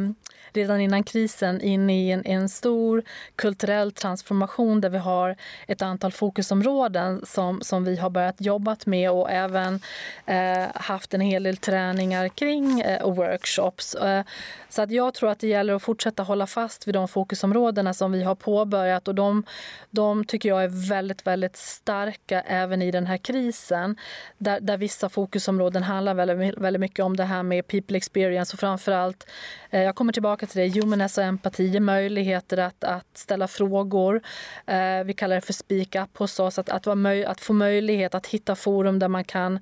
[0.56, 3.02] redan innan krisen in i en, en stor
[3.36, 5.36] kulturell transformation där vi har
[5.66, 9.80] ett antal fokusområden som, som vi har börjat jobba med och även
[10.26, 13.94] eh, haft en hel del träningar kring eh, och workshops.
[13.94, 14.24] Eh,
[14.68, 18.12] så att jag tror att det gäller att fortsätta hålla fast vid de fokusområdena som
[18.12, 19.44] vi har påbörjat och de,
[19.90, 23.96] de tycker jag är väldigt, väldigt starka även i den här krisen.
[24.38, 28.60] Där, där vissa fokusområden handlar väldigt, väldigt mycket om det här med people experience och
[28.60, 29.26] framförallt,
[29.72, 34.22] Eh, jag kommer tillbaka till det, humanness och empati, möjligheter att, att ställa frågor.
[34.66, 38.14] Eh, vi kallar det för speak up hos oss, att, att, möj, att få möjlighet
[38.14, 39.60] att hitta forum där man kan,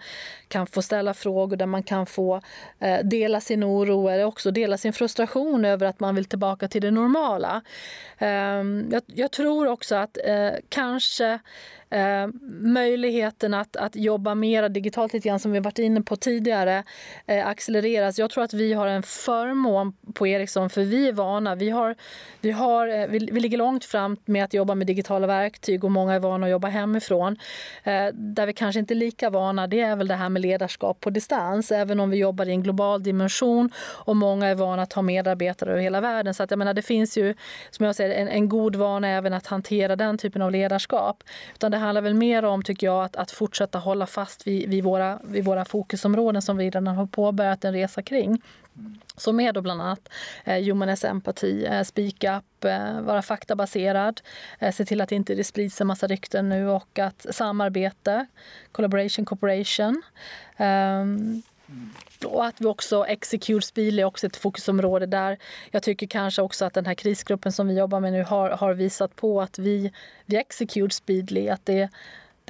[0.49, 2.41] kan få ställa frågor, där man kan få
[2.79, 6.83] eh, dela sin oro eller också dela sin frustration över att man vill tillbaka till
[6.83, 7.63] det normala.
[8.19, 10.19] Ehm, jag, jag tror också att
[10.69, 11.39] kanske
[11.91, 12.29] Eh,
[12.61, 16.85] möjligheten att, att jobba mer digitalt, lite grann som vi varit inne på tidigare,
[17.27, 18.19] eh, accelereras.
[18.19, 21.55] Jag tror att vi har en förmån på Ericsson, för vi är vana.
[21.55, 21.95] Vi, har,
[22.41, 25.91] vi, har, eh, vi, vi ligger långt fram med att jobba med digitala verktyg och
[25.91, 27.37] många är vana att jobba hemifrån.
[27.85, 31.01] Eh, där vi kanske inte är lika vana, det är väl det här med ledarskap
[31.01, 33.71] på distans, även om vi jobbar i en global dimension
[34.05, 36.35] och många är vana att ha medarbetare över hela världen.
[36.35, 37.35] Så att jag menar, det finns ju,
[37.71, 41.25] som jag säger, en, en god vana även att hantera den typen av ledarskap.
[41.55, 44.85] Utan det handlar väl mer om, tycker jag, att, att fortsätta hålla fast vid, vid,
[44.85, 48.43] våra, vid våra fokusområden som vi redan har påbörjat en resa kring.
[49.17, 50.09] Som är då bland annat
[50.45, 54.21] eh, humaness empati, eh, speak up, eh, vara faktabaserad,
[54.59, 58.27] eh, se till att inte det sprids en massa rykten nu och att samarbete,
[58.73, 60.03] collaboration, cooperation.
[60.59, 61.43] Um,
[62.25, 65.39] och att vi också execute speed är också ett fokusområde där.
[65.71, 68.75] Jag tycker kanske också att den här krisgruppen som vi jobbar med nu har, har
[68.75, 69.93] visat på att vi,
[70.27, 71.89] vi execute speedly, att det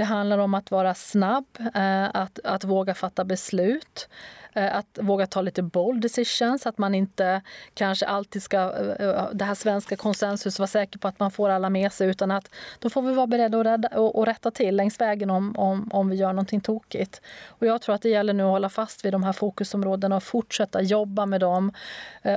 [0.00, 4.08] det handlar om att vara snabb, eh, att, att våga fatta beslut.
[4.52, 7.42] Eh, att våga ta lite bold decisions, att man inte
[7.74, 8.56] kanske alltid ska,
[9.00, 12.30] eh, det här svenska konsensus, vara säker på att man får alla med sig utan
[12.30, 15.58] att då får vi vara beredda att rädda, och, och rätta till längs vägen om,
[15.58, 17.20] om, om vi gör någonting tokigt.
[17.46, 20.22] Och jag tror att det gäller nu att hålla fast vid de här fokusområdena och
[20.22, 21.72] fortsätta jobba med dem.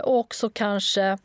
[0.03, 1.18] Och också kanske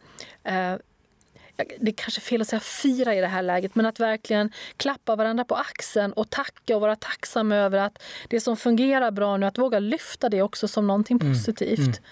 [1.81, 4.53] det är kanske är fel att säga fira i det här läget, men att verkligen
[4.77, 9.37] klappa varandra på axeln och tacka och vara tacksam över att det som fungerar bra
[9.37, 11.33] nu, att våga lyfta det också som någonting mm.
[11.33, 11.79] positivt.
[11.79, 12.03] Mm.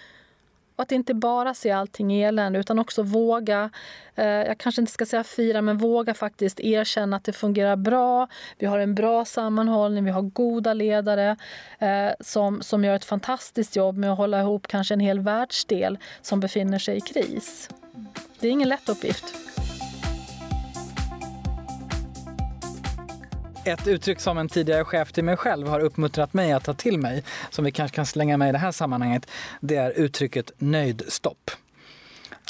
[0.77, 3.71] Och att inte bara se allting elände utan också våga,
[4.15, 8.29] eh, jag kanske inte ska säga fira, men våga faktiskt erkänna att det fungerar bra.
[8.59, 11.37] Vi har en bra sammanhållning, vi har goda ledare
[11.79, 15.99] eh, som, som gör ett fantastiskt jobb med att hålla ihop kanske en hel världsdel
[16.23, 17.69] som befinner sig i kris.
[18.41, 19.25] Det är ingen lätt uppgift.
[23.65, 26.99] Ett uttryck som en tidigare chef till mig själv har uppmuntrat mig att ta till
[26.99, 29.31] mig, som vi kanske kan slänga med i det här sammanhanget,
[29.61, 31.51] det är uttrycket nöjdstopp.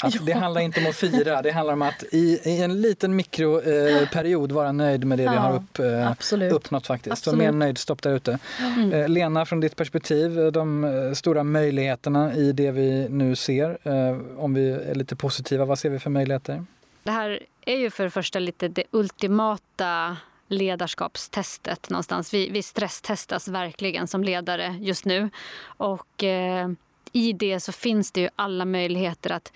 [0.01, 3.15] Alltså, det handlar inte om att fira, det handlar om att i, i en liten
[3.15, 7.11] mikroperiod eh, vara nöjd med det ja, vi har upp, eh, uppnått faktiskt.
[7.11, 7.33] Absolut.
[7.33, 8.39] Så mer nöjdstopp där ute.
[8.59, 8.93] Mm.
[8.93, 13.77] Eh, Lena, från ditt perspektiv, eh, de eh, stora möjligheterna i det vi nu ser,
[13.83, 16.65] eh, om vi är lite positiva, vad ser vi för möjligheter?
[17.03, 20.17] Det här är ju för det första lite det ultimata
[20.47, 22.33] ledarskapstestet någonstans.
[22.33, 25.29] Vi, vi stresstestas verkligen som ledare just nu.
[25.65, 26.69] Och eh,
[27.11, 29.51] i det så finns det ju alla möjligheter att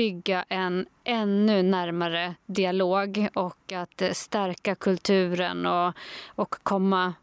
[0.00, 5.94] bygga en ännu närmare dialog och att eh, stärka kulturen och,
[6.26, 7.14] och komma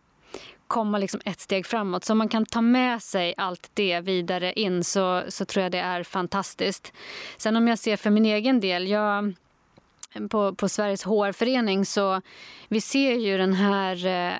[0.68, 2.06] komma liksom ett steg framåt.
[2.06, 5.72] Så om man kan ta med sig allt det vidare in så, så tror jag
[5.72, 6.94] det är fantastiskt.
[7.38, 9.34] Sen om jag ser för min egen del, jag
[10.30, 12.22] på, på Sveriges HR-förening så
[12.68, 14.34] vi ser ju den här eh,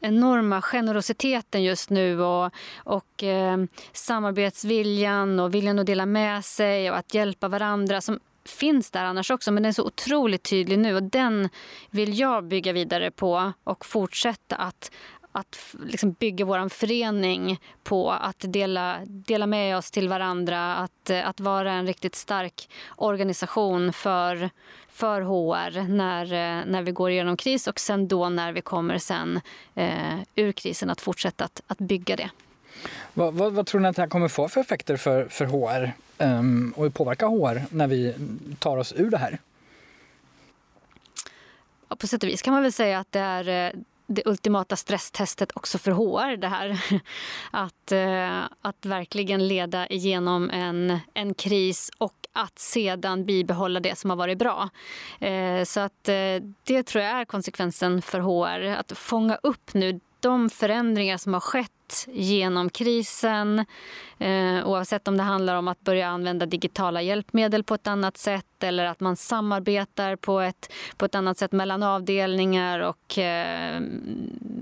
[0.00, 3.56] enorma generositeten just nu och, och eh,
[3.92, 9.30] samarbetsviljan och viljan att dela med sig och att hjälpa varandra som finns där annars
[9.30, 11.48] också, men den är så otroligt tydlig nu och den
[11.90, 14.90] vill jag bygga vidare på och fortsätta att,
[15.36, 21.40] att liksom bygga vår förening på att dela, dela med oss till varandra, att, att
[21.40, 24.50] vara en riktigt stark organisation för,
[24.88, 26.26] för HR när,
[26.64, 29.40] när vi går igenom kris och sen då när vi kommer sen
[29.74, 32.30] eh, ur krisen att fortsätta att, att bygga det.
[33.14, 35.84] Vad, vad, vad, tror ni att det här kommer få för effekter för, för HR
[35.84, 38.14] um, ehm, och påverka HR när vi
[38.58, 39.38] tar oss ur det här?
[41.88, 44.76] Ja, på sätt och vis kan man väl säga att det är eh, det ultimata
[44.76, 46.36] stresstestet också för HR.
[46.36, 46.80] Det här.
[47.50, 54.10] Att, eh, att verkligen leda igenom en, en kris och att sedan bibehålla det som
[54.10, 54.68] har varit bra.
[55.20, 58.76] Eh, så att eh, det tror jag är konsekvensen för HR.
[58.76, 61.70] Att fånga upp nu de förändringar som har skett
[62.08, 63.64] genom krisen
[64.18, 68.62] eh, oavsett om det handlar om att börja använda digitala hjälpmedel på ett annat sätt
[68.62, 73.80] eller att man samarbetar på ett, på ett annat sätt mellan avdelningar och eh,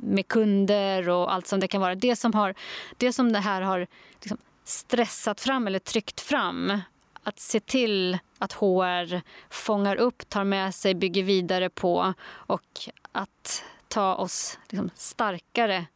[0.02, 1.94] med kunder och allt som det kan vara.
[1.94, 2.54] Det som, har,
[2.96, 3.86] det, som det här har
[4.20, 6.80] liksom stressat fram eller tryckt fram
[7.22, 9.20] att se till att HR
[9.50, 15.86] fångar upp, tar med sig, bygger vidare på och att ta oss liksom starkare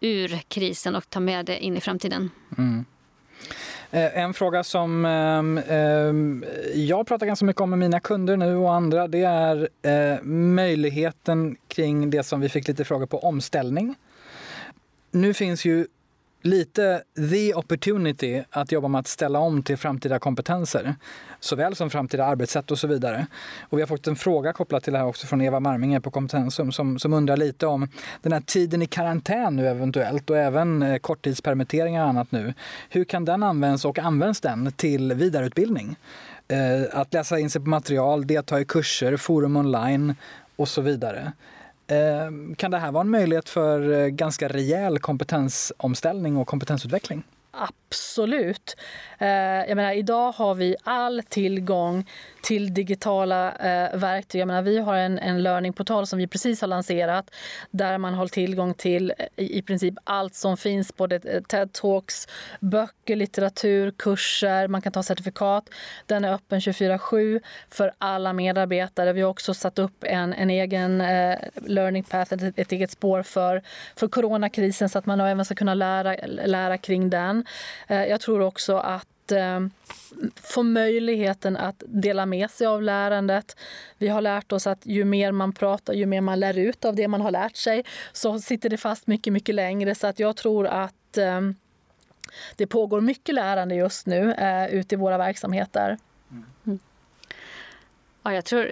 [0.00, 2.30] ur krisen och ta med det in i framtiden.
[2.58, 2.84] Mm.
[3.90, 6.44] Eh, en fråga som ehm, ehm,
[6.74, 11.56] jag pratar ganska mycket om med mina kunder nu och andra det är eh, möjligheten
[11.68, 13.94] kring det som vi fick lite frågor på, omställning.
[15.10, 15.86] Nu finns ju
[16.42, 20.94] lite the opportunity att jobba med att ställa om till framtida kompetenser.
[21.40, 23.26] Såväl som framtida arbetssätt och så vidare.
[23.60, 26.10] Och vi har fått en fråga kopplat till det här också från Eva Marminge på
[26.10, 27.88] Kompetensum som, som undrar lite om
[28.22, 32.54] den här tiden i karantän nu eventuellt och även eh, korttidspermitteringar och annat nu.
[32.88, 35.96] Hur kan den användas och används den till vidareutbildning?
[36.48, 40.14] Eh, att läsa in sig på material, delta i kurser, forum online
[40.56, 41.32] och så vidare.
[41.88, 47.22] Ehm, kan det här vara en möjlighet för eh, ganska rejäl kompetensomställning och kompetensutveckling?
[47.50, 48.76] Absolut.
[49.18, 49.28] Eh,
[49.68, 52.04] jag menar, idag har vi all tillgång
[52.42, 54.40] till digitala eh, verktyg.
[54.40, 57.34] Jag menar, vi har en, en learningportal som vi precis har lanserat
[57.70, 60.96] där man har tillgång till eh, i, i princip allt som finns.
[60.96, 62.28] Både eh, TED-talks,
[62.60, 65.70] böcker, litteratur, kurser, man kan ta certifikat.
[66.06, 69.12] Den är öppen 24-7 för alla medarbetare.
[69.12, 73.22] Vi har också satt upp en, en egen eh, learning path, ett, ett eget spår
[73.22, 73.62] för,
[73.96, 77.44] för coronakrisen så att man även ska kunna lära, lära kring den.
[77.88, 79.60] Eh, jag tror också att eh,
[80.36, 83.56] få möjligheten att dela med sig av lärandet.
[83.98, 86.94] Vi har lärt oss att ju mer man pratar, ju mer man lär ut av
[86.94, 89.94] det man har lärt sig, så sitter det fast mycket, mycket längre.
[89.94, 91.40] Så att jag tror att eh,
[92.56, 95.98] det pågår mycket lärande just nu eh, ute i våra verksamheter.
[96.30, 96.78] Mm.
[98.22, 98.70] Ja, jag tror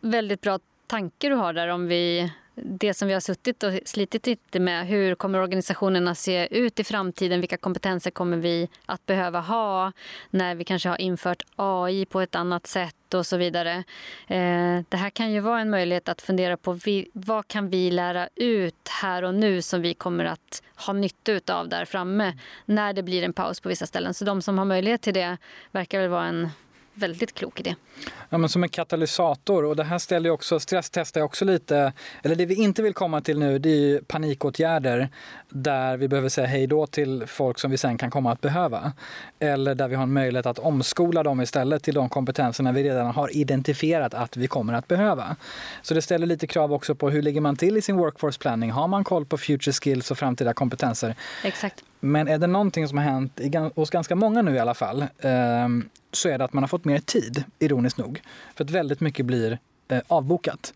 [0.00, 4.26] väldigt bra tanke du har där om vi det som vi har suttit och slitit
[4.26, 4.86] lite med.
[4.86, 7.40] Hur kommer organisationerna se ut i framtiden?
[7.40, 9.92] Vilka kompetenser kommer vi att behöva ha
[10.30, 13.84] när vi kanske har infört AI på ett annat sätt och så vidare.
[14.26, 16.78] Eh, det här kan ju vara en möjlighet att fundera på
[17.12, 21.68] vad kan vi lära ut här och nu som vi kommer att ha nytta av
[21.68, 24.14] där framme när det blir en paus på vissa ställen.
[24.14, 25.36] Så de som har möjlighet till det
[25.72, 26.48] verkar väl vara en
[26.94, 27.74] väldigt klok idé.
[28.30, 29.64] Ja, men som en katalysator.
[29.64, 31.92] Och det här ställer också, stresstestar också lite.
[32.22, 35.08] Eller det vi inte vill komma till nu det är panikåtgärder
[35.48, 38.92] där vi behöver säga hej då till folk som vi sen kan komma att behöva.
[39.38, 43.06] Eller där vi har en möjlighet att omskola dem istället till de kompetenserna vi redan
[43.06, 45.36] har identifierat att vi kommer att behöva.
[45.82, 48.70] Så det ställer lite krav också på hur ligger man till i sin workforce planning?
[48.70, 51.14] Har man koll på future skills och framtida kompetenser?
[51.44, 51.84] Exakt.
[52.04, 53.40] Men är det någonting som har hänt
[53.74, 56.84] hos ganska många nu i alla fall ehm, så är det att man har fått
[56.84, 58.22] mer tid, ironiskt nog.
[58.54, 60.74] För att väldigt mycket blir eh, avbokat.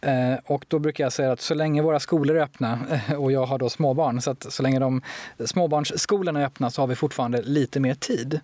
[0.00, 2.78] Eh, och då brukar jag säga att så länge våra skolor är öppna,
[3.18, 5.02] och jag har då småbarn, så att så länge de
[5.44, 8.40] småbarnsskolorna är öppna så har vi fortfarande lite mer tid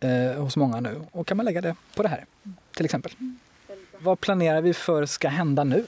[0.00, 1.02] eh, hos många nu.
[1.12, 2.24] Och kan man lägga det på det här,
[2.76, 3.12] till exempel.
[3.98, 5.84] Vad planerar vi för ska hända nu?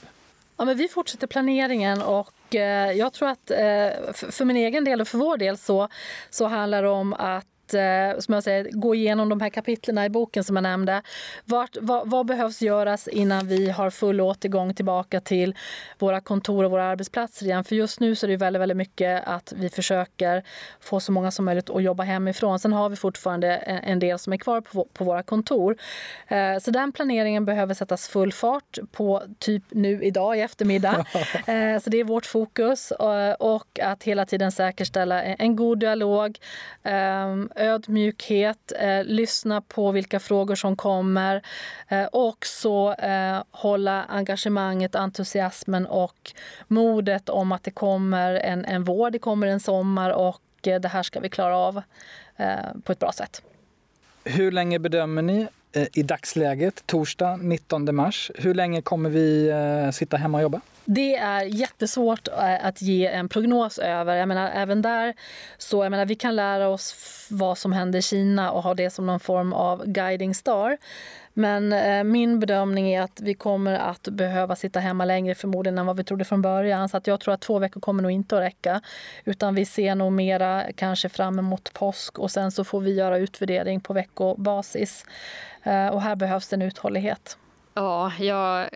[0.61, 5.01] Ja, men vi fortsätter planeringen och eh, jag tror att eh, för min egen del
[5.01, 5.87] och för vår del så,
[6.29, 10.09] så handlar det om att eh, som jag säger, gå igenom de här kapitlen i
[10.09, 11.01] boken som jag nämnde.
[11.45, 15.55] Vart, vad, vad, behövs göras innan vi har full återgång tillbaka till
[15.99, 17.63] våra kontor och våra arbetsplatser igen?
[17.63, 20.43] För just nu så är det väldigt, väldigt mycket att vi försöker
[20.79, 22.59] få så många som möjligt att jobba hemifrån.
[22.59, 25.77] Sen har vi fortfarande en del som är kvar på, på våra kontor.
[26.27, 31.05] Eh, så den planeringen behöver sättas full fart på typ nu idag i eftermiddag.
[31.47, 32.91] eh, så det är vårt fokus
[33.39, 36.39] och att hela tiden säkerställa en, en god dialog,
[36.83, 41.41] ehm, ödmjukhet, eh, lyssna på vilka frågor som kommer
[41.87, 46.31] eh, och så eh, hålla engagemanget, entusiasmen och
[46.67, 50.87] modet om att det kommer en, en vår, det kommer en sommar och eh, det
[50.87, 51.81] här ska vi klara av
[52.37, 53.41] eh, på ett bra sätt.
[54.23, 59.91] Hur länge bedömer ni eh, i dagsläget, torsdag 19 mars, hur länge kommer vi eh,
[59.91, 60.61] sitta hemma och jobba?
[60.85, 64.15] Det är jättesvårt eh, att ge en prognos över.
[64.15, 65.13] Jag menar, även där
[65.57, 68.89] så, jag menar, vi kan lära oss vad som händer i Kina och ha det
[68.89, 70.77] som någon form av guiding star.
[71.33, 75.85] Men eh, min bedömning är att vi kommer att behöva sitta hemma längre förmodligen än
[75.85, 76.89] vad vi trodde från början.
[76.89, 78.81] Så att jag tror att två veckor kommer nog inte att räcka.
[79.25, 83.17] Utan vi ser nog mera kanske fram emot påsk och sen så får vi göra
[83.17, 85.05] utvärdering på veckobasis.
[85.63, 87.37] Eh, och här behövs det en uthållighet.
[87.73, 88.69] Ja, jag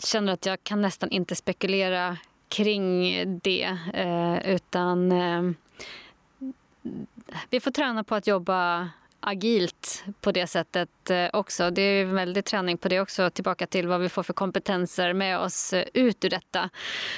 [0.00, 2.16] känner att jag kan nästan inte spekulera
[2.48, 3.78] kring det.
[3.94, 5.42] Eh, utan eh,
[7.50, 8.88] vi får träna på att jobba
[9.20, 11.70] agilt på det sättet eh, också.
[11.70, 15.38] Det är väldigt träning på det också, tillbaka till vad vi får för kompetenser med
[15.38, 16.70] oss eh, ut ur detta.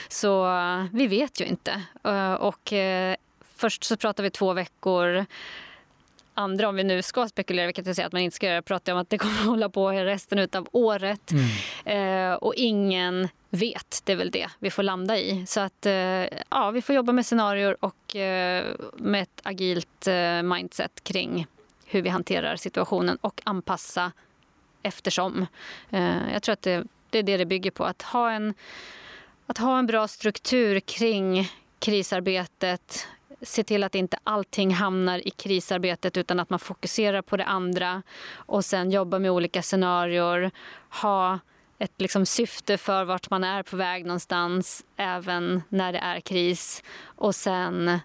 [0.09, 1.83] Så eh, vi vet ju inte.
[2.05, 2.73] Eh, och
[3.57, 5.27] först så pratar vi två veckor
[6.35, 8.93] andra, om vi nu ska spekulera, vilket jag säger att man inte ska göra, pratar
[8.93, 11.33] om att det kommer att hålla på resten av året.
[11.85, 12.33] Mm.
[12.33, 15.47] Eh, och ingen vet, det är väl det vi får landa i.
[15.47, 15.93] Så att eh,
[16.51, 18.65] ja, vi får jobba med scenarier och eh,
[18.97, 21.47] med ett agilt eh, mindset kring
[21.87, 24.13] hur vi hanterar situationen och anpassa
[24.83, 25.47] eftersom.
[25.91, 28.55] Eh, jag tror att det, det är det det bygger på, att ha en
[29.47, 33.07] att ha en bra struktur kring krisarbetet,
[33.45, 38.03] se till att inte allting hamnar i krisarbetet utan att man fokuserar på det andra
[38.35, 40.51] och sen jobba med olika scenarier.
[41.03, 41.39] Ha
[41.79, 46.83] ett liksom syfte för vart man är på väg någonstans även när det är kris.
[47.05, 47.99] Och sen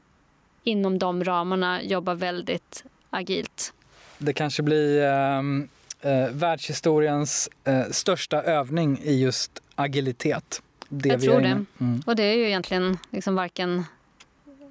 [0.64, 3.74] inom de ramarna jobba väldigt agilt.
[4.18, 5.40] Det kanske blir eh,
[6.02, 10.62] eh, världshistoriens eh, största övning i just agilitet.
[10.90, 11.66] Det Jag tror det.
[11.80, 12.02] Mm.
[12.06, 13.84] Och det är ju egentligen liksom varken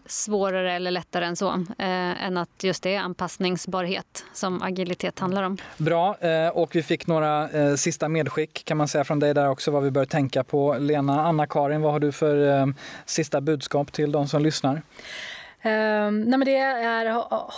[0.08, 1.50] svårare eller lättare än så.
[1.78, 5.56] Eh, än att just det är anpassningsbarhet som agilitet handlar om.
[5.76, 9.48] Bra, eh, och vi fick några eh, sista medskick kan man säga från dig där
[9.48, 10.76] också vad vi bör tänka på.
[10.78, 12.66] Lena, Anna-Karin, vad har du för eh,
[13.06, 14.82] sista budskap till de som lyssnar?
[15.64, 17.10] Um, nej men det är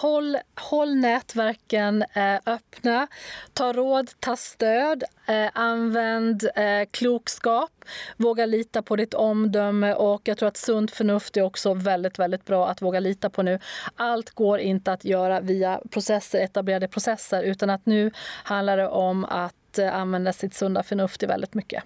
[0.03, 3.07] håll, håll nätverken eh, öppna,
[3.53, 7.70] ta råd, ta stöd, eh, använd eh, klokskap,
[8.16, 12.44] våga lita på ditt omdöme och jag tror att sunt förnuft är också väldigt, väldigt
[12.44, 13.59] bra att våga lita på nu.
[13.96, 18.11] Allt går inte att göra via processer, etablerade processer utan att nu
[18.44, 21.84] handlar det om att eh, använda sitt sunda förnuft i väldigt mycket.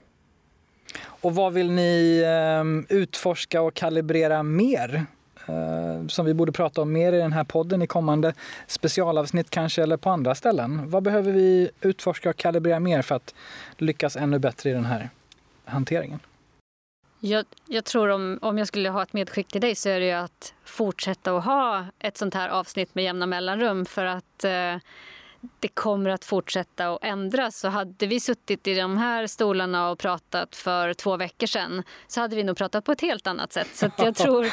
[1.06, 5.06] Och vad vill ni eh, utforska och kalibrera mer?
[5.46, 8.34] Eh, som vi borde prata om mer i den här podden i kommande
[8.66, 10.90] specialavsnitt kanske eller på andra ställen.
[10.90, 13.34] Vad behöver vi utforska och kalibrera mer för att
[13.78, 15.10] lyckas ännu bättre i den här
[15.64, 16.20] hanteringen?
[17.20, 20.06] Jag, jag, tror om, om jag skulle ha ett medskick till dig så är det
[20.06, 24.76] ju att fortsätta att ha ett sånt här avsnitt med jämna mellanrum för att eh,
[25.60, 27.58] det kommer att fortsätta att ändras.
[27.58, 32.20] Så hade vi suttit i de här stolarna och pratat för två veckor sedan så
[32.20, 33.68] hade vi nog pratat på ett helt annat sätt.
[33.72, 34.44] Så jag tror,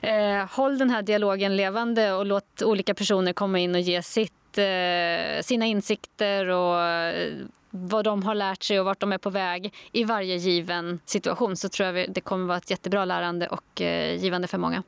[0.00, 4.58] eh, håll den här dialogen levande och låt olika personer komma in och ge sitt,
[4.58, 7.32] eh, sina insikter och eh,
[7.70, 11.56] vad de har lärt sig och vart de är på väg i varje given situation
[11.56, 14.82] så tror jag det kommer vara ett jättebra lärande och eh, givande för många.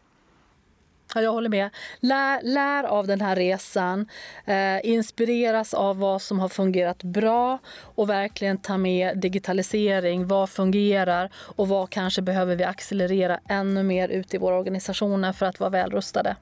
[1.14, 1.70] Ja, jag håller med.
[2.00, 4.08] Lär, lär av den här resan,
[4.44, 7.58] eh, inspireras av vad som har fungerat bra
[7.94, 10.26] och verkligen ta med digitalisering.
[10.26, 15.46] Vad fungerar och vad kanske behöver vi accelerera ännu mer ute i våra organisationer för
[15.46, 16.36] att vara väl rustade.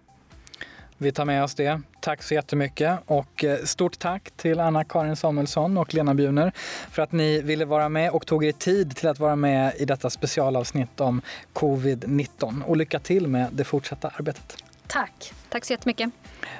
[1.01, 1.81] Vi tar med oss det.
[2.01, 6.53] Tack så jättemycket och eh, stort tack till Anna-Karin Samuelsson och Lena Bjuner
[6.91, 9.85] för att ni ville vara med och tog er tid till att vara med i
[9.85, 11.23] detta specialavsnitt om
[11.53, 12.63] covid-19.
[12.63, 14.57] Och lycka till med det fortsatta arbetet.
[14.87, 15.33] Tack.
[15.49, 16.11] Tack så jättemycket.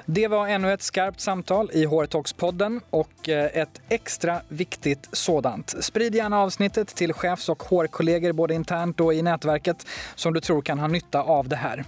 [0.05, 5.75] Det var ännu ett skarpt samtal i HR-talks-podden och eh, ett extra viktigt sådant.
[5.79, 10.61] Sprid gärna avsnittet till chefs och HR-kollegor både internt och i nätverket som du tror
[10.61, 11.83] kan ha nytta av det här.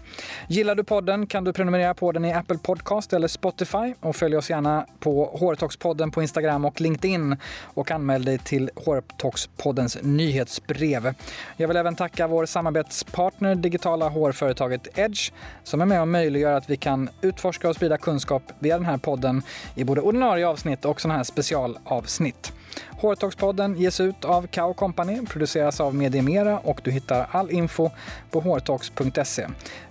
[0.48, 4.38] Gillar du podden kan du prenumerera på den i Apple Podcast eller Spotify och följ
[4.38, 11.14] oss gärna på HR-talks-podden på Instagram och LinkedIn och anmäl dig till HR-talks-poddens nyhetsbrev.
[11.58, 15.32] Jag vill även tacka vår samarbetspartner digitala HR-företaget Edge
[15.64, 18.86] som är med och möjliggör att vi kan utforska och sprida sprida kunskap via den
[18.86, 19.44] här podden
[19.76, 22.54] i både ordinarie avsnitt och sådana här specialavsnitt.
[23.02, 27.90] Hårtalkspodden ges ut av Kao Company, produceras av Mediemera och du hittar all info
[28.32, 29.48] på hårtalks.se.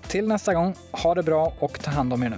[0.08, 2.36] Till nästa gång, ha det bra och ta hand om er nu.